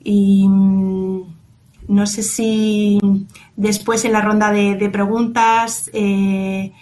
[0.02, 1.20] Y mm,
[1.88, 2.98] no sé si
[3.56, 6.72] después en la ronda de, preguntas eh,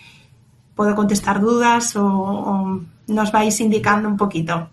[0.75, 4.71] puedo contestar dudas o nos vais indicando un poquito.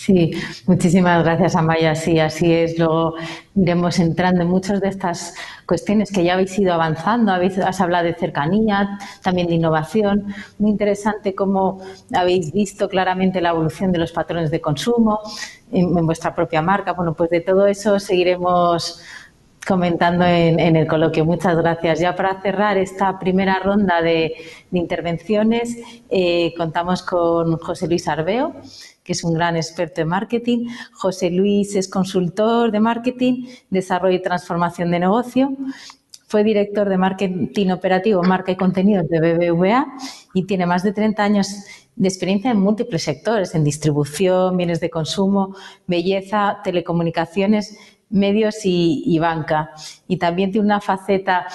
[0.00, 0.30] Sí,
[0.66, 1.94] muchísimas gracias, Amaya.
[1.94, 2.78] Sí, así es.
[2.78, 3.16] Luego
[3.54, 5.34] iremos entrando en muchas de estas
[5.66, 7.32] cuestiones que ya habéis ido avanzando.
[7.32, 10.34] Habéis, has hablado de cercanía, también de innovación.
[10.58, 11.82] Muy interesante cómo
[12.14, 15.20] habéis visto claramente la evolución de los patrones de consumo
[15.70, 16.94] en, vuestra propia marca.
[16.94, 19.02] Bueno, pues de todo eso seguiremos
[19.66, 21.26] comentando en, el coloquio.
[21.26, 22.00] Muchas gracias.
[22.00, 24.32] Ya para cerrar esta primera ronda de,
[24.72, 25.76] intervenciones,
[26.08, 28.54] eh, contamos con José Luis Arbeo
[29.10, 30.68] que es un gran experto en marketing.
[30.92, 35.50] José Luis es consultor de marketing, desarrollo y transformación de negocio.
[36.28, 39.84] Fue director de marketing operativo, marca y contenidos de BBVA
[40.32, 41.48] y tiene más de 30 años
[41.96, 45.56] de experiencia en múltiples sectores, en distribución, bienes de consumo,
[45.88, 47.76] belleza, telecomunicaciones,
[48.10, 49.72] medios y, y banca.
[50.06, 51.48] Y también tiene una faceta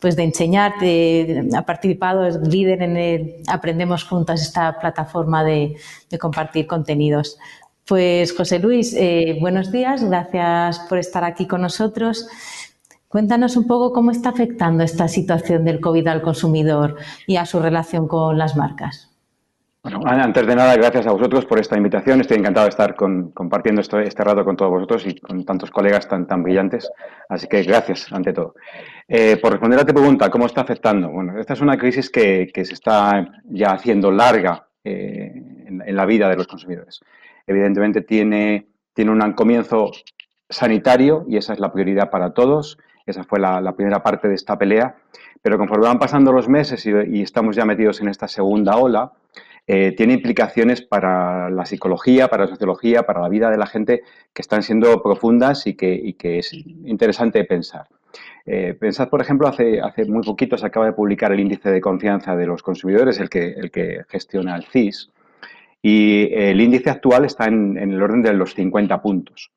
[0.00, 0.74] pues de enseñar,
[1.56, 5.76] ha participado, es líder en el Aprendemos Juntas, esta plataforma de,
[6.20, 7.38] compartir contenidos.
[7.84, 12.28] Pues José Luis, eh, buenos días, gracias por estar aquí con nosotros.
[13.08, 17.58] Cuéntanos un poco cómo está afectando esta situación del COVID al consumidor y a su
[17.58, 19.08] relación con las marcas.
[19.80, 22.20] Bueno, antes de nada, gracias a vosotros por esta invitación.
[22.20, 26.26] Estoy encantado de estar compartiendo este rato con todos vosotros y con tantos colegas tan,
[26.26, 26.90] tan brillantes.
[27.28, 28.54] Así que gracias, ante todo.
[29.06, 31.08] Eh, por responder a tu pregunta, ¿cómo está afectando?
[31.10, 35.32] Bueno, esta es una crisis que, se está ya haciendo larga eh,
[35.66, 37.00] en, la vida de los consumidores.
[37.46, 39.92] Evidentemente tiene, tiene un comienzo
[40.50, 42.78] sanitario y esa es la prioridad para todos.
[43.06, 44.96] Esa fue la, primera parte de esta pelea.
[45.40, 49.12] Pero conforme van pasando los meses y, estamos ya metidos en esta segunda ola,
[49.70, 54.02] eh, tiene implicaciones para la psicología, para la sociología, para la vida de la gente
[54.32, 57.86] que están siendo profundas y que, es interesante pensar.
[58.46, 62.34] Eh, pensad, por ejemplo, hace, muy poquito se acaba de publicar el índice de confianza
[62.34, 65.10] de los consumidores, el que, gestiona el CIS,
[65.82, 69.50] y el índice actual está en, en el orden de los 50 puntos.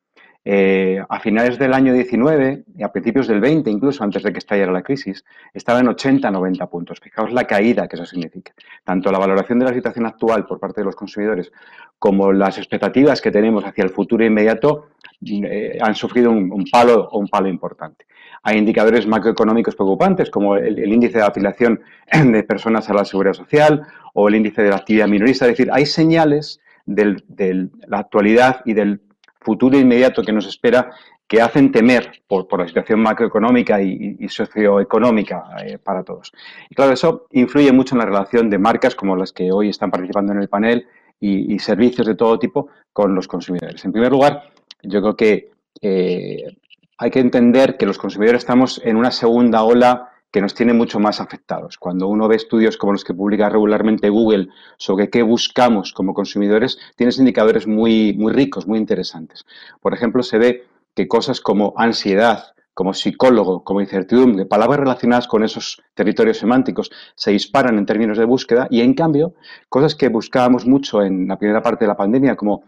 [0.43, 4.39] Eh, a finales del año 19 y a principios del 20, incluso antes de que
[4.39, 5.23] estallara la crisis,
[5.53, 6.99] estaba en 80-90 puntos.
[6.99, 8.51] Fijaos la caída que eso significa.
[8.83, 11.51] Tanto la valoración de la situación actual por parte de los consumidores
[11.99, 14.87] como las expectativas que tenemos hacia el futuro inmediato
[15.23, 18.07] eh, han sufrido un, palo o un palo importante.
[18.41, 23.85] Hay indicadores macroeconómicos preocupantes como el, índice de afiliación de personas a la seguridad social
[24.15, 25.45] o el índice de la actividad minorista.
[25.45, 29.01] Es decir, hay señales de la actualidad y del
[29.41, 30.91] futuro inmediato que nos espera
[31.27, 36.31] que hacen temer por, la situación macroeconómica y, socioeconómica eh, para todos.
[36.69, 39.91] Y claro, eso influye mucho en la relación de marcas como las que hoy están
[39.91, 40.87] participando en el panel
[41.21, 43.85] y, servicios de todo tipo con los consumidores.
[43.85, 44.43] En primer lugar,
[44.83, 45.51] yo creo que
[45.81, 46.57] eh,
[46.97, 50.99] hay que entender que los consumidores estamos en una segunda ola que nos tiene mucho
[50.99, 51.77] más afectados.
[51.77, 56.79] Cuando uno ve estudios como los que publica regularmente Google sobre qué buscamos como consumidores,
[56.95, 59.45] tienes indicadores muy, muy ricos, muy interesantes.
[59.81, 60.63] Por ejemplo, se ve
[60.95, 67.31] que cosas como ansiedad, como psicólogo, como incertidumbre, palabras relacionadas con esos territorios semánticos se
[67.31, 69.33] disparan en términos de búsqueda y en cambio
[69.67, 72.63] cosas que buscábamos mucho en la primera parte de la pandemia como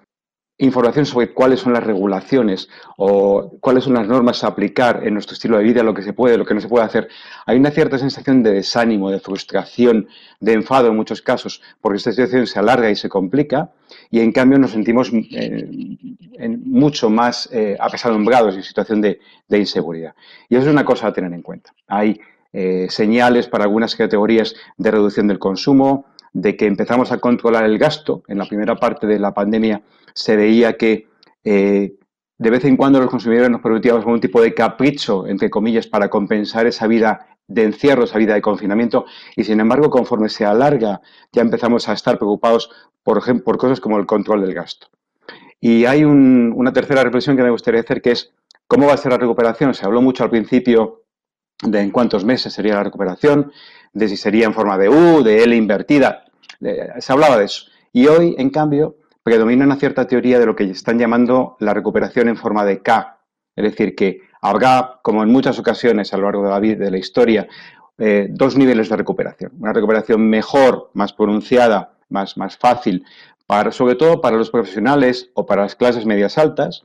[0.59, 5.33] información sobre cuáles son las regulaciones o cuáles son las normas a aplicar en nuestro
[5.33, 7.09] estilo de vida, lo que se puede, lo que no se puede hacer.
[7.45, 10.07] Hay una cierta sensación de desánimo, de frustración,
[10.39, 13.71] de enfado en muchos casos, porque esta situación se alarga y se complica
[14.11, 20.13] y en cambio nos sentimos eh, mucho más eh, apesadumbrados en situación de, inseguridad.
[20.49, 21.73] Y eso es una cosa a tener en cuenta.
[21.87, 22.19] Hay
[22.51, 27.77] eh, señales para algunas categorías de reducción del consumo, de que empezamos a controlar el
[27.77, 28.23] gasto.
[28.27, 29.81] En la primera parte de la pandemia
[30.13, 31.07] se veía que
[31.43, 31.95] eh,
[32.37, 36.09] de vez en cuando los consumidores nos permitíamos algún tipo de capricho, entre comillas, para
[36.09, 41.01] compensar esa vida de encierro, esa vida de confinamiento, y sin embargo, conforme se alarga,
[41.31, 42.69] ya empezamos a estar preocupados,
[43.03, 44.87] por ejemplo, por cosas como el control del gasto.
[45.59, 48.33] Y hay una tercera reflexión que me gustaría hacer, que es
[48.67, 49.73] cómo va a ser la recuperación.
[49.73, 51.03] Se habló mucho al principio
[51.61, 53.51] de en cuántos meses sería la recuperación,
[53.93, 56.25] de si sería en forma de U, de L invertida.
[56.99, 57.65] Se hablaba de eso.
[57.91, 62.27] Y hoy, en cambio, predomina una cierta teoría de lo que están llamando la recuperación
[62.27, 63.19] en forma de K.
[63.55, 66.91] Es decir, que habrá, como en muchas ocasiones a lo largo de la vida, de
[66.91, 67.47] la historia,
[67.97, 69.51] eh, dos niveles de recuperación.
[69.59, 73.05] Una recuperación mejor, más pronunciada, más, más fácil,
[73.45, 76.83] para, sobre todo para los profesionales o para las clases medias altas,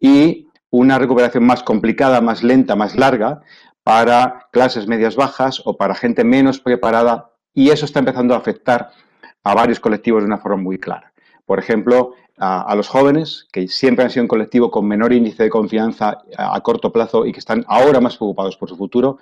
[0.00, 3.42] y una recuperación más complicada, más lenta, más larga,
[3.88, 8.90] para clases medias bajas o para gente menos preparada, y eso está empezando a afectar
[9.42, 11.10] a varios colectivos de una forma muy clara.
[11.46, 15.48] Por ejemplo, a, los jóvenes, que siempre han sido un colectivo con menor índice de
[15.48, 19.20] confianza a, corto plazo y que están ahora más preocupados por su futuro,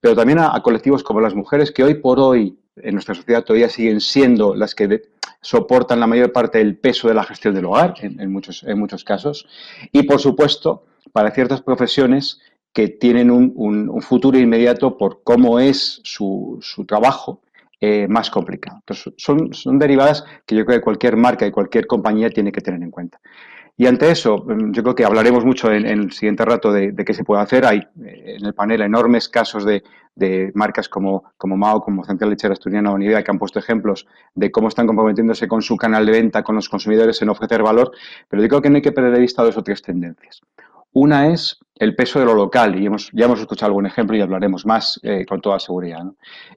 [0.00, 3.68] pero también a, colectivos como las mujeres, que hoy por hoy en nuestra sociedad todavía
[3.68, 5.02] siguen siendo las que
[5.42, 9.04] soportan la mayor parte del peso de la gestión del hogar, en, muchos, en muchos
[9.04, 9.46] casos,
[9.92, 12.40] y por supuesto, para ciertas profesiones
[12.78, 17.40] que tienen un, futuro inmediato por cómo es su, su trabajo
[17.80, 18.76] eh, más complicado.
[18.76, 22.60] Entonces, son, son derivadas que yo creo que cualquier marca y cualquier compañía tiene que
[22.60, 23.18] tener en cuenta.
[23.76, 27.14] Y ante eso, mm, yo creo que hablaremos mucho en, el siguiente rato de, qué
[27.14, 27.66] se puede hacer.
[27.66, 29.82] Hay eh, en el panel enormes casos de,
[30.54, 34.52] marcas como, como Mao, como Central Lechera Asturiana o Nivea, que han puesto ejemplos de
[34.52, 37.90] cómo están comprometiéndose con su canal de venta, con los consumidores en ofrecer valor.
[38.28, 40.42] Pero yo creo que no hay que perder de vista dos o tres tendencias.
[40.92, 44.20] Una es el peso de lo local, y hemos, ya hemos escuchado algún ejemplo y
[44.20, 46.04] hablaremos más eh, con toda seguridad.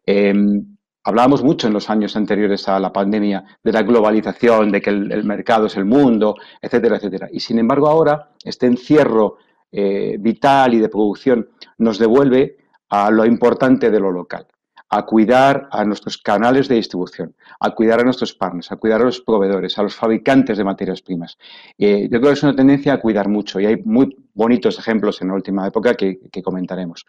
[0.06, 0.66] Em,
[1.04, 5.24] Hablábamos mucho en los años anteriores a la pandemia de la globalización, de que el,
[5.24, 7.28] mercado es el mundo, etcétera, etcétera.
[7.32, 9.38] Y sin embargo ahora este encierro
[9.72, 12.58] eh, vital y de producción nos devuelve
[12.90, 14.46] a lo importante de lo local,
[14.94, 19.06] a cuidar a nuestros canales de distribución, a cuidar a nuestros partners, a cuidar a
[19.06, 21.38] los proveedores, a los fabricantes de materias primas.
[21.78, 25.22] Eh, yo creo que es una tendencia a cuidar mucho y hay muy bonitos ejemplos
[25.22, 27.06] en la última época que, comentaremos.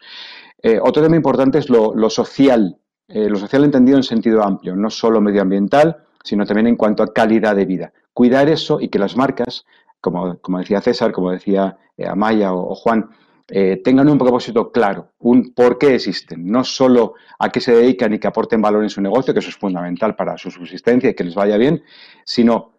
[0.61, 2.77] Eh, otro tema importante es lo, social
[3.09, 7.11] eh, lo social entendido en sentido amplio, no solo medioambiental, sino también en cuanto a
[7.13, 7.91] calidad de vida.
[8.13, 9.65] Cuidar eso y que las marcas,
[9.99, 13.09] como, decía César, como decía Amaya o, Juan,
[13.49, 18.13] eh, tengan un propósito claro, un por qué existen, no solo a qué se dedican
[18.13, 21.13] y que aporten valor en su negocio, que eso es fundamental para su subsistencia y
[21.13, 21.83] que les vaya bien,
[22.23, 22.73] sino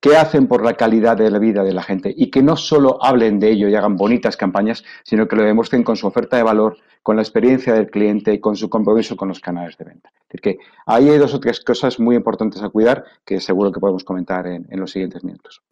[0.00, 3.02] qué hacen por la calidad de la vida de la gente y que no solo
[3.04, 6.42] hablen de ello y hagan bonitas campañas, sino que lo demuestren con su oferta de
[6.42, 10.08] valor, con la experiencia del cliente y con su compromiso con los canales de venta.
[10.08, 13.70] Es decir, que ahí hay dos o tres cosas muy importantes a cuidar que seguro
[13.70, 15.62] que podemos comentar en, los siguientes minutos.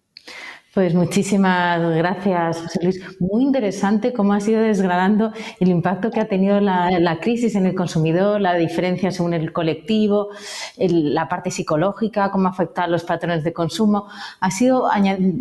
[0.79, 3.21] Pues muchísimas gracias, José Luis.
[3.21, 7.75] Muy interesante cómo ha sido desgranando el impacto que ha tenido la, crisis en el
[7.75, 10.29] consumidor, la diferencia según el colectivo,
[10.77, 14.07] la parte psicológica, cómo afecta a los patrones de consumo.
[14.39, 14.89] Ha sido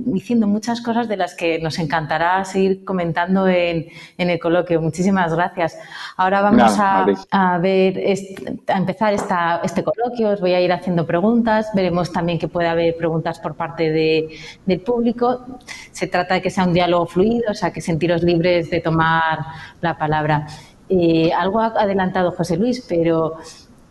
[0.07, 4.81] diciendo muchas cosas de las que nos encantará seguir comentando en, el coloquio.
[4.81, 5.77] Muchísimas gracias.
[6.15, 8.01] Ahora vamos a, ver,
[8.69, 10.29] a empezar esta, este coloquio.
[10.29, 11.69] Os voy a ir haciendo preguntas.
[11.75, 13.91] Veremos también que puede haber preguntas por parte
[14.65, 15.26] del público
[15.91, 19.39] se trata de que sea un diálogo fluido, o sea, que sentiros libres de tomar
[19.81, 20.47] la palabra.
[20.89, 23.37] Eh, algo ha adelantado José Luis, pero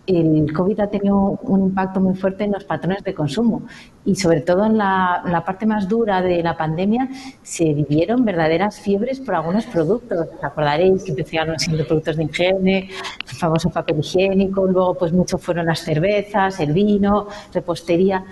[0.07, 3.63] el COVID ha tenido un impacto muy fuerte en los patrones de consumo
[4.05, 7.09] y sobre todo en la, parte más dura de la pandemia
[7.43, 10.29] se vivieron verdaderas fiebres por algunos productos.
[10.37, 12.91] ¿Os acordaréis que empezaron siendo productos de higiene,
[13.29, 18.25] el famoso papel higiénico, luego pues mucho fueron las cervezas, el vino, repostería.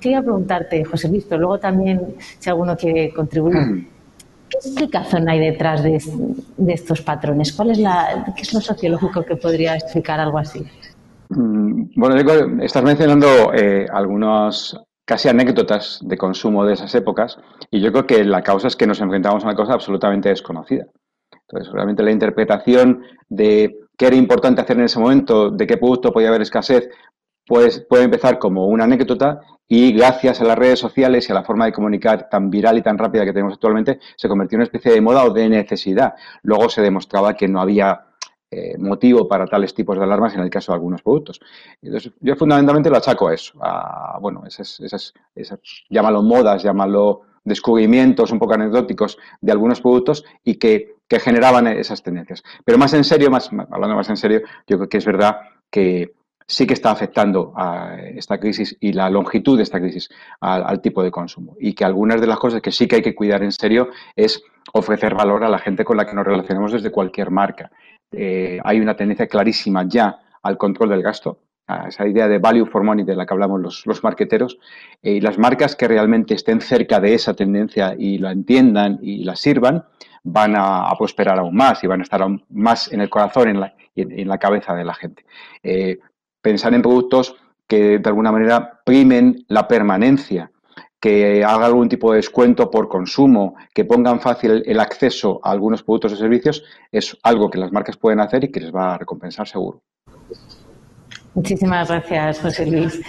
[0.00, 3.86] Quería preguntarte, José Luis, pero luego también, si alguno quiere contribuir, mm.
[4.48, 6.00] ¿qué explicación hay detrás de,
[6.68, 7.52] estos patrones?
[7.52, 10.64] ¿Cuál es la, ¿Qué es lo sociológico que podría explicar algo así?
[11.28, 17.38] Mm, bueno, estás mencionando eh, algunas casi anécdotas de consumo de esas épocas
[17.70, 20.86] y yo creo que la causa es que nos enfrentamos a una cosa absolutamente desconocida.
[21.48, 26.12] Entonces, realmente la interpretación de qué era importante hacer en ese momento, de qué producto
[26.12, 26.88] podía haber escasez,
[27.46, 29.40] pues puede empezar como una anécdota
[29.74, 32.82] y gracias a las redes sociales y a la forma de comunicar tan viral y
[32.82, 36.12] tan rápida que tenemos actualmente, se convirtió en una especie de moda o de necesidad.
[36.42, 38.04] Luego se demostraba que no había
[38.50, 41.40] eh, motivo para tales tipos de alarmas en el caso de algunos productos.
[42.20, 45.14] Yo fundamentalmente lo achaco a eso, a, bueno, esas, esas,
[45.88, 52.02] llámalo modas, llámalo descubrimientos un poco anecdóticos de algunos productos y que, que generaban esas
[52.02, 52.42] tendencias.
[52.66, 56.12] Pero más en serio, más, hablando más en serio, yo creo que es verdad que
[56.46, 60.08] sí que está afectando a esta crisis y la longitud de esta crisis
[60.40, 61.56] al, tipo de consumo.
[61.60, 64.42] Y que algunas de las cosas que sí que hay que cuidar en serio es
[64.72, 67.70] ofrecer valor a la gente con la que nos relacionamos desde cualquier marca.
[68.10, 72.66] Eh, hay una tendencia clarísima ya al control del gasto, a esa idea de value
[72.66, 74.58] for money de la que hablamos los, los marqueteros,
[75.02, 79.24] eh, y las marcas que realmente estén cerca de esa tendencia y la entiendan y
[79.24, 79.84] la sirvan,
[80.24, 83.60] van a, prosperar aún más y van a estar aún más en el corazón en
[83.60, 85.24] la, en, la cabeza de la gente.
[85.62, 85.98] Eh,
[86.42, 87.36] pensar en productos
[87.66, 90.50] que de alguna manera primen la permanencia,
[91.00, 95.82] que haga algún tipo de descuento por consumo, que pongan fácil el acceso a algunos
[95.82, 98.98] productos o servicios, es algo que las marcas pueden hacer y que les va a
[98.98, 99.82] recompensar seguro.
[101.34, 103.00] Muchísimas gracias, José Luis.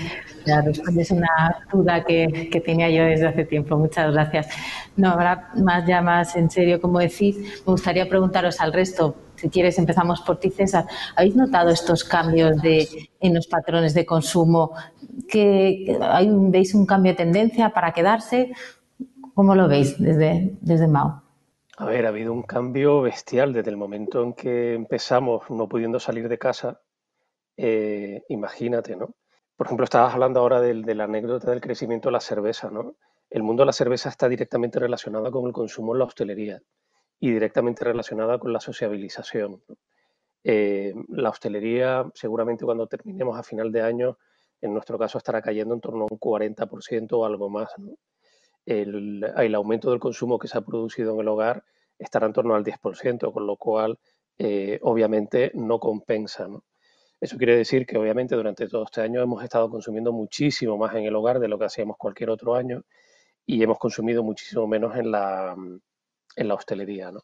[0.45, 3.77] Respondes una duda que, que, tenía yo desde hace tiempo.
[3.77, 4.47] Muchas gracias.
[4.95, 9.15] No, habrá más ya más en serio, como decís, me gustaría preguntaros al resto.
[9.43, 10.85] Si quieres, empezamos por ti, César.
[11.17, 12.87] ¿Habéis notado estos cambios de,
[13.19, 14.71] en los patrones de consumo?
[15.27, 18.53] ¿Que hay ¿Veis un cambio de tendencia para quedarse?
[19.33, 21.23] ¿Cómo lo veis desde, desde Mao?
[21.75, 25.99] A ver, ha habido un cambio bestial desde el momento en que empezamos no pudiendo
[25.99, 26.79] salir de casa
[27.57, 29.13] eh, imagínate, ¿no?
[29.57, 32.95] Por ejemplo, estabas hablando ahora de, la anécdota del crecimiento de la cerveza, ¿no?
[33.29, 36.61] El mundo de la cerveza está directamente relacionado con el consumo en la hostelería
[37.23, 39.63] y directamente relacionada con la sociabilización.
[40.43, 44.17] Eh, la hostelería, seguramente cuando terminemos a final de año,
[44.59, 47.69] en nuestro caso estará cayendo en torno a un 40% o algo más.
[48.65, 51.63] El, el, aumento del consumo que se ha producido en el hogar
[51.97, 53.97] estará en torno al 10%, con lo cual
[54.37, 56.49] eh, obviamente no compensa.
[56.49, 56.65] ¿no?
[57.21, 61.05] Eso quiere decir que obviamente durante todo este año hemos estado consumiendo muchísimo más en
[61.05, 62.83] el hogar de lo que hacíamos cualquier otro año
[63.45, 65.55] y hemos consumido muchísimo menos en la,
[66.35, 67.11] en la hostelería.
[67.11, 67.21] ¿no?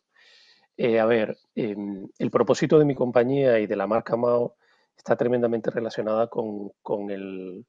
[0.78, 4.56] Eh, a ver, em, el propósito de mi compañía y de la marca Mao
[4.96, 7.66] está tremendamente relacionada con, con, el,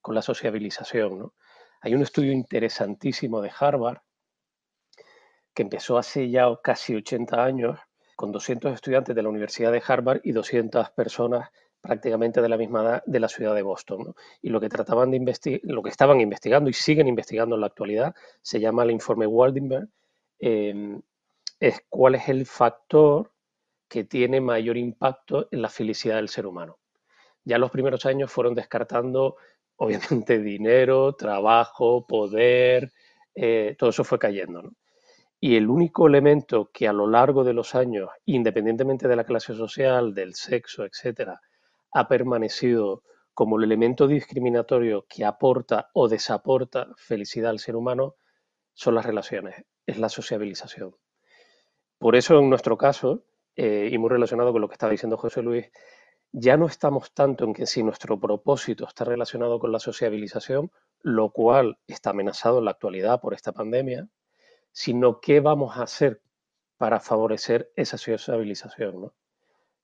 [0.00, 1.18] con la sociabilización.
[1.18, 1.34] ¿no?
[1.80, 3.98] Hay un estudio interesantísimo de Harvard
[5.54, 7.78] que empezó hace ya casi 80 años
[8.16, 12.82] con 200 estudiantes de la Universidad de Harvard y 200 personas prácticamente de la misma
[12.82, 14.14] edad de la ciudad de Boston.
[14.40, 18.14] Y lo que trataban de lo que estaban investigando y siguen investigando en la actualidad,
[18.40, 19.88] se llama el informe Waldenberg,
[20.38, 21.00] em,
[21.60, 23.32] es cuál es el factor
[23.88, 26.78] que tiene mayor impacto en la felicidad del ser humano.
[27.44, 29.36] Ya los primeros años fueron descartando,
[29.76, 32.92] obviamente, dinero, trabajo, poder,
[33.34, 34.72] eh, todo eso fue cayendo.
[35.40, 39.54] Y el único elemento que a lo largo de los años, independientemente de la clase
[39.54, 41.40] social, del sexo, etcétera,
[41.92, 43.02] ha permanecido
[43.34, 48.14] como el elemento discriminatorio que aporta o desaporta felicidad al ser humano
[48.72, 50.94] son las relaciones, es la sociabilización.
[51.98, 53.24] Por eso, en nuestro caso,
[53.56, 55.70] eh, y muy relacionado con lo que estaba diciendo José Luis,
[56.32, 61.30] ya no estamos tanto en que si nuestro propósito está relacionado con la sociabilización, lo
[61.30, 64.08] cual está amenazado en la actualidad por esta pandemia,
[64.72, 66.20] sino qué vamos a hacer
[66.76, 69.12] para favorecer esa sociabilización.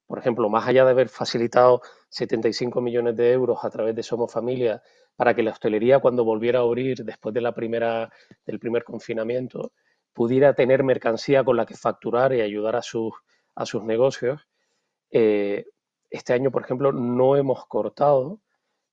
[0.07, 4.33] Por ejemplo, más allá de haber facilitado 75 millones de euros a través de Somos
[4.33, 4.83] Familia
[5.15, 8.11] para que la hostelería cuando volviera a abrir después de la primera,
[8.45, 9.71] del primer confinamiento
[10.13, 13.13] pudiera tener mercancía con la que facturar y ayudar a sus,
[13.55, 14.47] a sus negocios,
[15.11, 15.67] eh,
[16.11, 18.41] este año, por ejemplo, no hemos cortado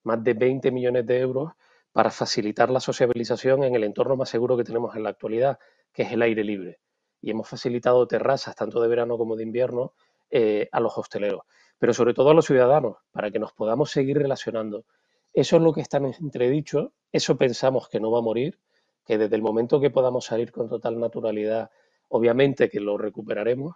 [0.04, 1.52] más de 20 millones de euros
[1.92, 5.58] para facilitar la sociabilización en el entorno más seguro que tenemos en la actualidad,
[5.92, 6.80] que es el aire libre.
[7.20, 9.94] Y hemos facilitado terrazas, tanto de verano como de invierno,
[10.30, 11.42] eh, a los hosteleros,
[11.78, 14.84] pero sobre todo a los ciudadanos, para que nos podamos seguir relacionando.
[15.32, 18.58] Eso es lo que está en entredicho, eso pensamos que no va a morir,
[19.08, 21.70] que desde el momento que podamos salir con total naturalidad,
[22.08, 23.74] obviamente que lo recuperaremos,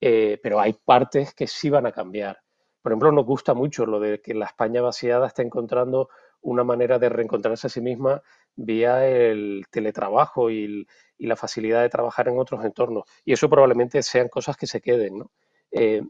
[0.00, 2.40] eh, pero hay partes que sí van a cambiar.
[2.82, 6.08] Por ejemplo, nos gusta mucho lo de que la España vaciada está encontrando
[6.40, 8.20] una manera de reencontrarse a sí misma
[8.56, 10.86] vía el teletrabajo y,
[11.18, 13.04] la facilidad de trabajar en otros entornos.
[13.24, 15.18] Y eso probablemente sean cosas que se queden.
[15.18, 15.30] ¿no?
[15.70, 16.02] Eh,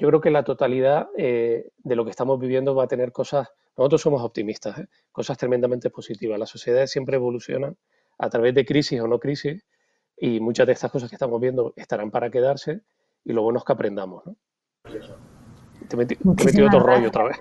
[0.00, 3.48] yo creo que la totalidad eh, de lo que estamos viviendo va a tener cosas,
[3.76, 4.88] nosotros somos optimistas, ¿eh?
[5.12, 6.38] cosas tremendamente positivas.
[6.38, 7.76] Las sociedades siempre evolucionan
[8.18, 9.62] a través de crisis o no crisis
[10.16, 12.80] y muchas de estas cosas que estamos viendo estarán para quedarse
[13.24, 14.24] y lo bueno es que aprendamos.
[14.24, 14.36] ¿no?
[15.90, 16.16] Te, metí,
[16.62, 17.40] otro rollo otra vez.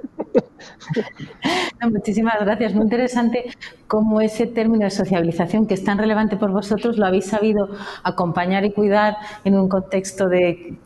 [1.92, 2.74] muchísimas gracias.
[2.74, 3.46] Muy interesante
[3.86, 7.70] cómo ese término de sociabilización, que es tan relevante por vosotros, lo habéis sabido
[8.02, 10.78] acompañar y cuidar en un contexto de,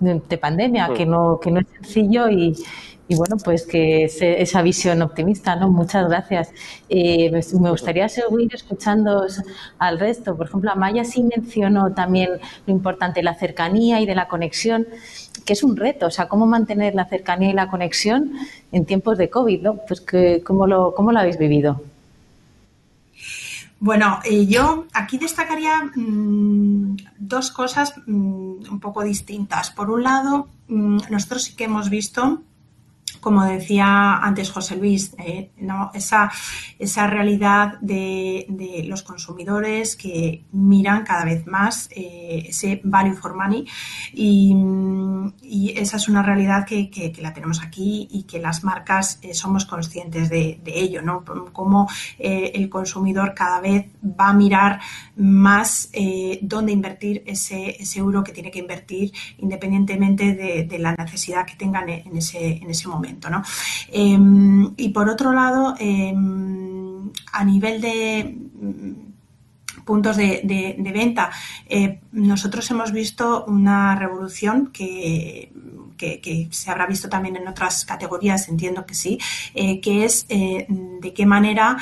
[0.42, 2.54] pandemia, que, no, que no es sencillo y,
[3.08, 5.70] y bueno, pues que esa visión optimista, ¿no?
[5.70, 6.50] Muchas gracias.
[6.88, 9.26] Eh, me gustaría seguir escuchando
[9.78, 10.38] al resto.
[10.38, 12.30] Por ejemplo, Amaya sí mencionó también
[12.66, 14.88] lo importante de la cercanía y de la conexión,
[15.44, 18.34] que es un reto, o sea, cómo mantener la cercanía y la conexión
[18.72, 19.76] en tiempos de COVID, ¿no?
[19.88, 21.82] Pues que, ¿cómo, lo, ¿cómo lo habéis vivido?
[23.80, 29.72] Bueno, eh, yo aquí destacaría mm, dos cosas mm, un poco distintas.
[29.72, 32.42] Por un lado, mm, nosotros sí que hemos visto
[33.24, 35.50] como decía antes José Luis, eh,
[35.94, 43.66] esa, realidad de, los consumidores que miran cada vez más eh, ese value for money
[44.14, 44.54] y,
[45.76, 50.30] esa es una realidad que, la tenemos aquí y que las marcas eh, somos conscientes
[50.30, 51.24] de, ello, ¿no?
[51.54, 51.88] Cómo
[52.20, 54.82] el consumidor cada vez va a mirar
[55.16, 55.92] más
[56.42, 62.18] dónde invertir ese, euro que tiene que invertir independientemente de, la necesidad que tengan en
[62.18, 63.13] ese momento.
[63.92, 71.30] Em, y por otro lado, em, a nivel de mm, puntos de, venta,
[71.68, 75.52] eh, nosotros hemos visto una revolución que,
[76.52, 79.18] se habrá visto también en otras categorías, entiendo que sí,
[79.54, 81.78] eh, que es eh, de qué manera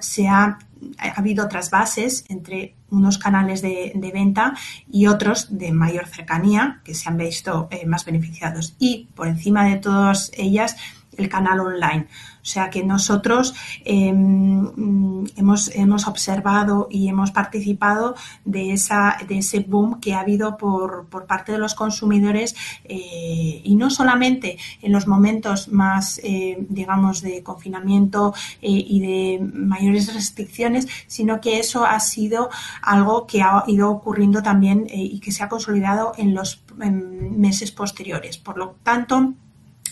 [0.00, 0.58] se ha
[0.98, 4.54] ha habido otras bases entre unos canales de, venta
[4.90, 8.74] y otros de mayor cercanía que se han visto eh, más beneficiados.
[8.78, 10.76] Y por encima de todas ellas,
[11.18, 12.06] el canal online.
[12.48, 13.54] O sea que nosotros
[13.84, 18.14] em, hemos, hemos, observado y hemos participado
[18.46, 23.74] de, esa, de ese boom que ha habido por, parte de los consumidores eh, y
[23.74, 30.88] no solamente en los momentos más, eh, digamos, de confinamiento eh, y de mayores restricciones,
[31.06, 32.48] sino que eso ha sido
[32.80, 38.38] algo que ha ido ocurriendo también y que se ha consolidado en los meses posteriores.
[38.38, 39.34] Por lo tanto,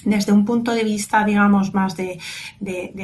[0.06, 2.18] desde un punto de vista, digamos, más de,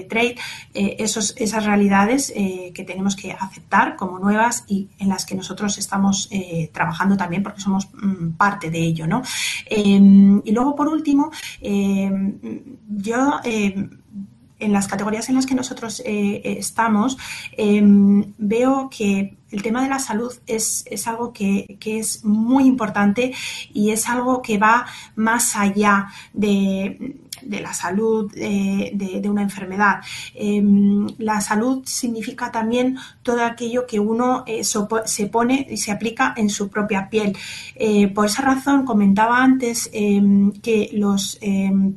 [0.08, 0.36] trade,
[0.72, 5.34] eh, esos, esas realidades eh, que tenemos que aceptar como nuevas y en las que
[5.34, 9.22] nosotros estamos eh, trabajando también porque somos mm, parte de ello, ¿no?
[9.66, 12.38] Em, y luego, por último, em,
[12.88, 14.01] yo em,
[14.62, 17.18] en las categorías en las que nosotros estamos,
[18.38, 23.32] veo que el tema de la salud es, algo que, es muy importante
[23.72, 30.00] y es algo que va más allá de, la salud de, una enfermedad.
[30.34, 36.34] Em, la salud significa también todo aquello que uno eh, se pone y se aplica
[36.36, 37.36] en su propia piel.
[37.76, 41.94] Eh, por esa razón comentaba antes em, que los em,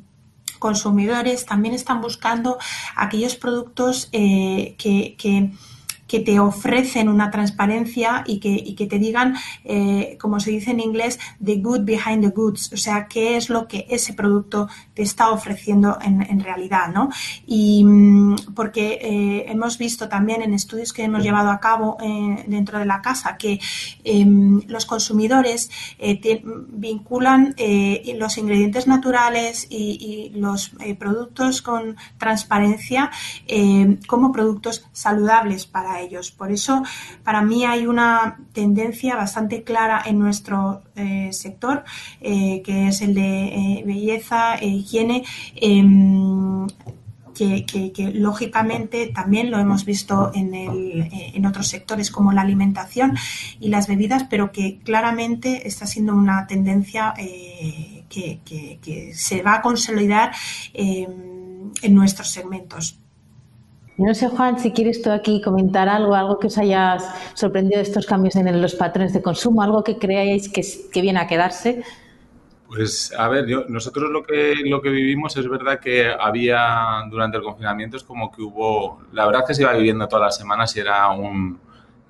[0.60, 2.58] consumidores también están buscando
[2.96, 5.52] aquellos productos eh, que que
[6.20, 11.20] te ofrecen una transparencia y que, que te digan, eh, como se dice en inglés,
[11.44, 15.32] the good behind the goods, o sea, qué es lo que ese producto te está
[15.32, 17.10] ofreciendo en, realidad, ¿no?
[17.48, 22.44] Y mm, porque eh, hemos visto también en estudios que hemos llevado a cabo eh,
[22.48, 23.60] dentro de la casa que
[24.04, 25.72] em, los consumidores
[26.68, 27.56] vinculan
[28.16, 33.12] los ingredientes naturales y los productos con transparencia
[34.08, 36.32] como productos saludables para ellos.
[36.32, 36.84] Por eso,
[37.24, 41.84] para mí hay una tendencia bastante clara en nuestro eh, sector,
[42.22, 45.24] eh, que es el de eh, belleza e higiene.
[45.56, 46.68] Em,
[47.36, 53.18] que, lógicamente también lo hemos visto en, otros sectores como la alimentación
[53.60, 59.62] y las bebidas, pero que claramente está siendo una tendencia que, que, se va a
[59.62, 60.32] consolidar
[60.74, 63.00] em, en nuestros segmentos.
[63.98, 66.98] No sé, Juan, si quieres tú aquí comentar algo, algo que os haya
[67.34, 71.28] sorprendido de estos cambios en los patrones de consumo, algo que creáis que, viene a
[71.28, 71.82] quedarse.
[72.68, 77.44] Pues a ver, yo, nosotros lo que, que vivimos es verdad que había durante el
[77.44, 80.82] confinamiento es como que hubo, la verdad que se iba viviendo todas las semanas y
[80.82, 81.58] era un,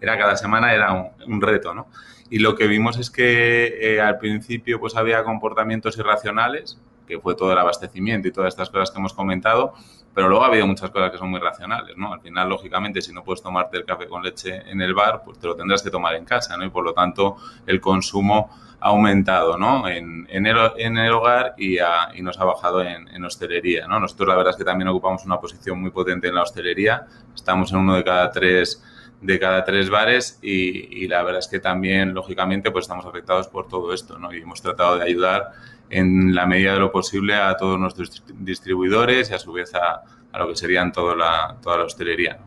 [0.02, 1.88] era cada semana era un, reto, ¿no?
[2.32, 7.36] Y lo que vimos es que eh, al principio pues había comportamientos irracionales, que fue
[7.36, 9.76] todo el abastecimiento y todas estas cosas que hemos comentado,
[10.16, 12.13] pero luego ha habido muchas cosas que son muy racionales, ¿no?
[12.13, 15.38] Al final, lógicamente, si no puedes tomarte el café con leche en el bar, pues
[15.38, 16.63] te lo tendrás que tomar en casa, ¿no?
[16.63, 17.36] Y por lo tanto,
[17.68, 18.49] el consumo
[18.80, 19.89] ha aumentado, ¿no?
[19.89, 21.80] En, el, en el, hogar y,
[22.22, 23.99] nos ha bajado en, en, hostelería, ¿no?
[23.99, 27.07] Nosotros la verdad es que también ocupamos una posición muy potente en la hostelería.
[27.36, 28.82] Estamos en uno de cada tres
[29.22, 33.47] de cada tres bares y, y, la verdad es que también, lógicamente, pues estamos afectados
[33.47, 34.34] por todo esto, ¿no?
[34.34, 35.51] Y hemos tratado de ayudar
[35.90, 40.04] en la medida de lo posible a todos nuestros distribuidores y a su vez a,
[40.38, 42.40] lo que serían toda la, toda la hostelería.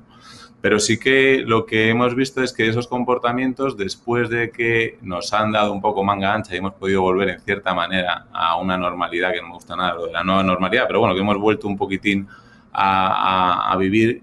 [0.61, 5.33] Pero sí que lo que hemos visto es que esos comportamientos, después de que nos
[5.33, 8.77] han dado un poco manga ancha y hemos podido volver en cierta manera a una
[8.77, 11.39] normalidad, que no me gusta nada lo de la nueva normalidad, pero bueno, que hemos
[11.39, 12.27] vuelto un poquitín
[12.73, 14.23] a, a vivir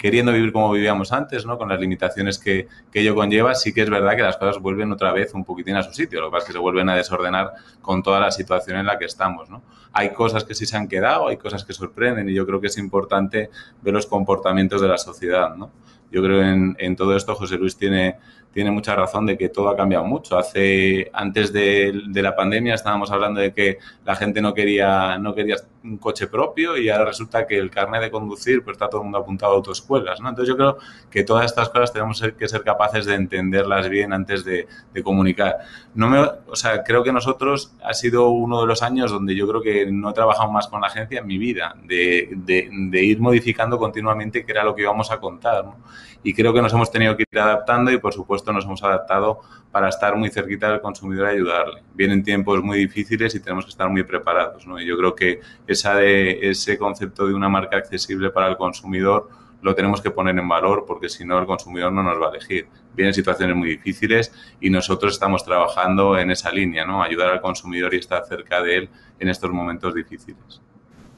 [0.00, 1.58] queriendo vivir como vivíamos antes, ¿no?
[1.58, 4.90] Con las limitaciones que, que, ello conlleva, sí que es verdad que las cosas vuelven
[4.92, 6.22] otra vez un poquitín a su sitio.
[6.22, 8.98] Lo que pasa es que se vuelven a desordenar con toda la situación en la
[8.98, 9.62] que estamos, ¿no?
[9.92, 12.68] Hay cosas que sí se han quedado, hay cosas que sorprenden y yo creo que
[12.68, 13.50] es importante
[13.82, 15.70] ver los comportamientos de la sociedad, ¿no?
[16.10, 18.16] Yo creo en, en todo esto José Luis tiene
[18.52, 20.36] tiene mucha razón de que todo ha cambiado mucho.
[20.36, 25.56] Hace, antes de, la pandemia estábamos hablando de que la gente no quería, no quería
[25.82, 29.04] un coche propio y ahora resulta que el carnet de conducir pues está todo el
[29.04, 30.28] mundo apuntado a autoescuelas, ¿no?
[30.28, 30.78] Entonces yo creo
[31.10, 34.66] que todas estas cosas tenemos que ser capaces de entenderlas bien antes de,
[35.04, 35.58] comunicar.
[35.94, 39.48] No me, o sea, creo que nosotros ha sido uno de los años donde yo
[39.48, 43.20] creo que no he trabajado más con la agencia en mi vida, de, de ir
[43.20, 45.76] modificando continuamente qué era lo que íbamos a contar, ¿no?
[46.22, 49.40] Y creo que nos hemos tenido que ir adaptando y por supuesto nos hemos adaptado
[49.72, 51.82] para estar muy cerquita del consumidor y ayudarle.
[51.94, 54.66] Vienen tiempos muy difíciles y tenemos que estar muy preparados.
[54.66, 54.80] ¿no?
[54.80, 59.28] Y yo creo que esa de, ese concepto de una marca accesible para el consumidor
[59.62, 62.30] lo tenemos que poner en valor porque si no el consumidor no nos va a
[62.30, 62.66] elegir.
[62.94, 67.02] Vienen situaciones muy difíciles y nosotros estamos trabajando en esa línea, ¿no?
[67.02, 70.62] ayudar al consumidor y estar cerca de él en estos momentos difíciles.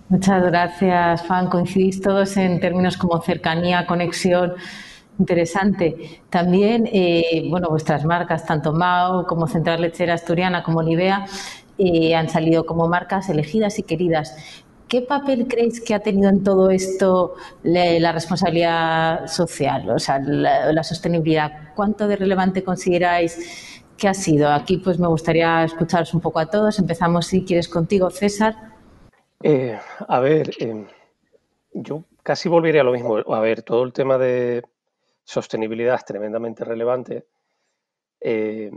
[0.09, 1.48] Muchas gracias, Juan.
[1.48, 4.55] Coincidís todos en términos como cercanía, conexión
[5.18, 6.20] Interesante.
[6.30, 11.26] También, eh, bueno, vuestras marcas, tanto Mao como Central Lechera Asturiana como Nivea,
[11.78, 14.36] eh, han salido como marcas elegidas y queridas.
[14.88, 20.82] ¿Qué papel creéis que ha tenido en todo esto la, responsabilidad social, o sea, la,
[20.82, 21.72] sostenibilidad?
[21.74, 24.50] ¿Cuánto de relevante consideráis que ha sido?
[24.50, 26.78] Aquí pues me gustaría escucharos un poco a todos.
[26.78, 28.54] Empezamos, si quieres, contigo, César.
[29.42, 30.50] Eh, a ver,
[31.72, 33.16] yo casi volvería a lo mismo.
[33.16, 34.62] A ver, todo el tema de
[35.24, 37.26] sostenibilidad es tremendamente relevante.
[38.20, 38.70] Eh,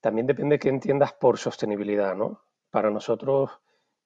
[0.00, 2.42] también depende qué entiendas por sostenibilidad, ¿no?
[2.70, 3.50] Para nosotros,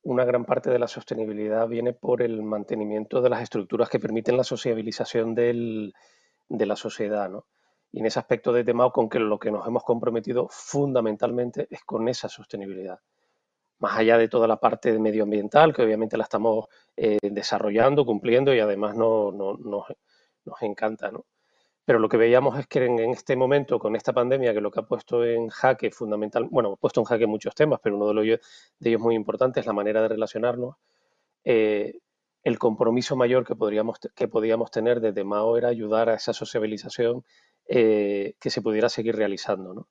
[0.02, 4.36] una gran parte de la sostenibilidad viene por el mantenimiento de las estructuras que permiten
[4.36, 5.92] la sociabilización de
[6.48, 7.46] la sociedad, ¿no?
[7.92, 11.82] Y en ese aspecto de tema, con que lo que nos hemos comprometido fundamentalmente es
[11.84, 13.00] con esa sostenibilidad.
[13.80, 16.66] Más allá de toda la parte medioambiental, que obviamente la estamos
[16.96, 21.24] eh, desarrollando, cumpliendo y además no, nos encanta, ¿no?
[21.90, 24.78] Pero lo que veíamos es que en, este momento, con esta pandemia, que lo que
[24.78, 28.40] ha puesto en jaque fundamental, bueno, ha puesto en jaque muchos temas, pero uno de,
[28.78, 30.76] de ellos muy importante es la manera de relacionarnos.
[31.42, 31.98] Eh,
[32.44, 37.24] el compromiso mayor que, podríamos, que podíamos tener desde Mao era ayudar a esa sociabilización
[37.66, 39.74] eh, que se pudiera seguir realizando.
[39.74, 39.88] ¿no?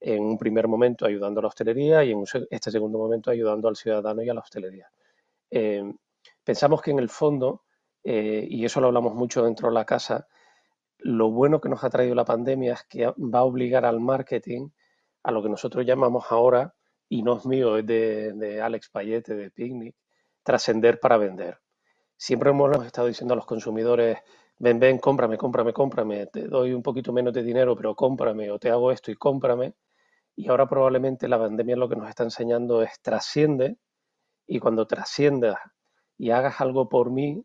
[0.00, 3.76] En un primer momento ayudando a la hostelería y en este segundo momento ayudando al
[3.76, 4.90] ciudadano y a la hostelería.
[5.52, 5.94] Eh,
[6.42, 7.62] pensamos que en el fondo,
[8.02, 10.26] y eso lo hablamos mucho dentro de la casa,
[11.06, 14.70] lo bueno que nos ha traído la pandemia es que va a obligar al marketing
[15.22, 16.74] a lo que nosotros llamamos ahora,
[17.08, 19.94] y no es mío, es de, Alex Payete, de Picnic,
[20.42, 21.60] trascender para vender.
[22.16, 24.18] Siempre hemos estado diciendo a los consumidores,
[24.58, 28.58] ven, ven, cómprame, cómprame, cómprame, te doy un poquito menos de dinero, pero cómprame, o
[28.58, 29.74] te hago esto y cómprame.
[30.34, 33.76] Y ahora probablemente la pandemia lo que nos está enseñando es trasciende,
[34.44, 35.56] y cuando trasciendas
[36.18, 37.44] y hagas algo por mí,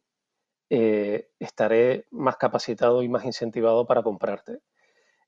[0.73, 4.59] eh, estaré más capacitado y más incentivado para comprarte.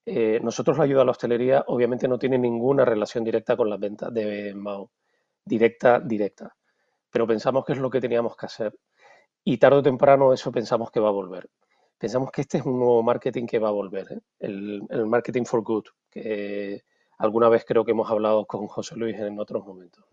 [0.06, 3.78] Eh, nosotros la ayuda a la hostelería obviamente no tiene ninguna relación directa con las
[3.78, 4.92] ventas de Mao,
[5.44, 6.56] directa, directa,
[7.10, 8.74] pero pensamos que es lo que teníamos que hacer
[9.44, 11.50] y tarde o temprano eso pensamos que va a volver.
[11.98, 14.20] Pensamos que este es un nuevo marketing que va a volver, ¿eh?
[14.40, 16.84] el, marketing for good, que
[17.18, 20.06] alguna vez creo que hemos hablado con José Luis en otros momentos.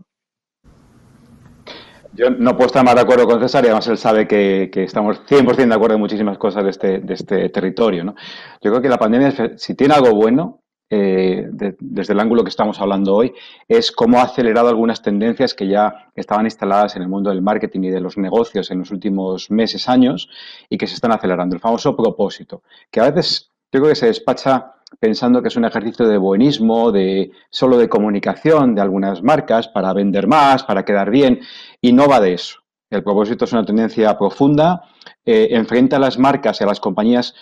[2.13, 5.23] Yo no puedo estar más de acuerdo con César y además él sabe que, estamos
[5.27, 8.05] 100% de acuerdo en muchísimas cosas de este, de este territorio.
[8.05, 8.15] ¿no?
[8.61, 10.61] Yo creo que la pandemia, si tiene algo bueno,
[10.93, 11.47] eh,
[11.79, 13.33] desde el ángulo que estamos hablando hoy,
[13.69, 17.83] es cómo ha acelerado algunas tendencias que ya estaban instaladas en el mundo del marketing
[17.85, 20.29] y de los negocios en los últimos meses, años,
[20.69, 21.55] y que se están acelerando.
[21.55, 25.65] El famoso propósito, que a veces yo creo que se despacha pensando que es un
[25.65, 31.11] ejercicio de buenismo, de solo de comunicación de algunas marcas para vender más, para quedar
[31.11, 31.41] bien,
[31.81, 32.59] y no va de eso.
[32.91, 34.83] El propósito es una tendencia profunda,
[35.25, 37.35] eh, enfrenta a las marcas y a las compañías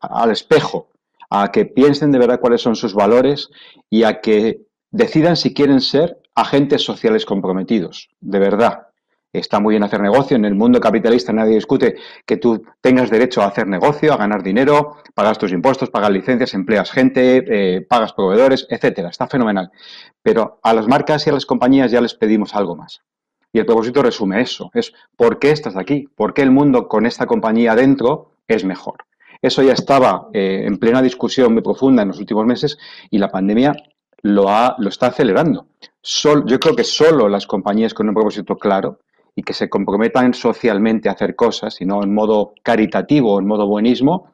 [0.00, 0.88] al espejo,
[1.28, 3.50] a que piensen de verdad cuáles son sus valores
[3.90, 8.88] y a que decidan si quieren ser agentes sociales comprometidos, de verdad.
[9.32, 10.36] Está muy bien hacer negocio.
[10.36, 14.42] En el mundo capitalista nadie discute que tú tengas derecho a hacer negocio, a ganar
[14.42, 19.08] dinero, pagas tus impuestos, pagas licencias, empleas gente, eh, pagas proveedores, etcétera.
[19.08, 19.70] Está fenomenal.
[20.22, 23.00] Pero a las marcas y a las compañías ya les pedimos algo más.
[23.54, 24.70] Y el propósito resume eso.
[24.74, 26.08] Es ¿por qué estás aquí?
[26.14, 28.98] ¿Por qué el mundo con esta compañía dentro es mejor?
[29.40, 32.78] Eso ya estaba eh, en plena discusión muy profunda en los últimos meses
[33.10, 33.74] y la pandemia
[34.22, 35.66] lo, ha, lo está acelerando.
[36.46, 39.00] yo creo que solo las compañías con un propósito claro
[39.34, 43.66] y que se comprometan socialmente a hacer cosas, y no en modo caritativo, en modo
[43.66, 44.32] buenismo,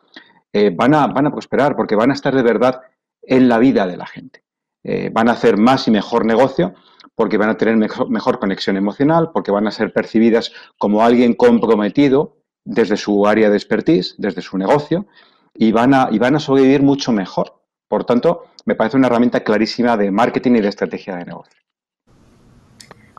[0.52, 2.80] eh, van, a, van a prosperar porque van a estar de verdad
[3.22, 4.42] en la vida de la gente.
[4.82, 6.74] Eh, van a hacer más y mejor negocio
[7.14, 11.34] porque van a tener mejor, mejor, conexión emocional, porque van a ser percibidas como alguien
[11.34, 15.06] comprometido desde su área de expertise, desde su negocio,
[15.52, 17.60] y van a, y van a sobrevivir mucho mejor.
[17.88, 21.60] Por tanto, me parece una herramienta clarísima de marketing y de estrategia de negocio.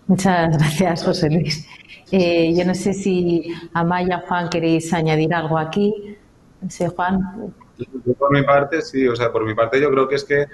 [0.09, 1.67] Muchas gracias, José Luis.
[2.11, 6.17] Eh, yo no sé si Amaya, Juan, queréis añadir algo aquí.
[6.61, 7.53] No sé, Juan.
[8.17, 10.47] Por mi parte, sí, o sea, por mi parte yo creo que es que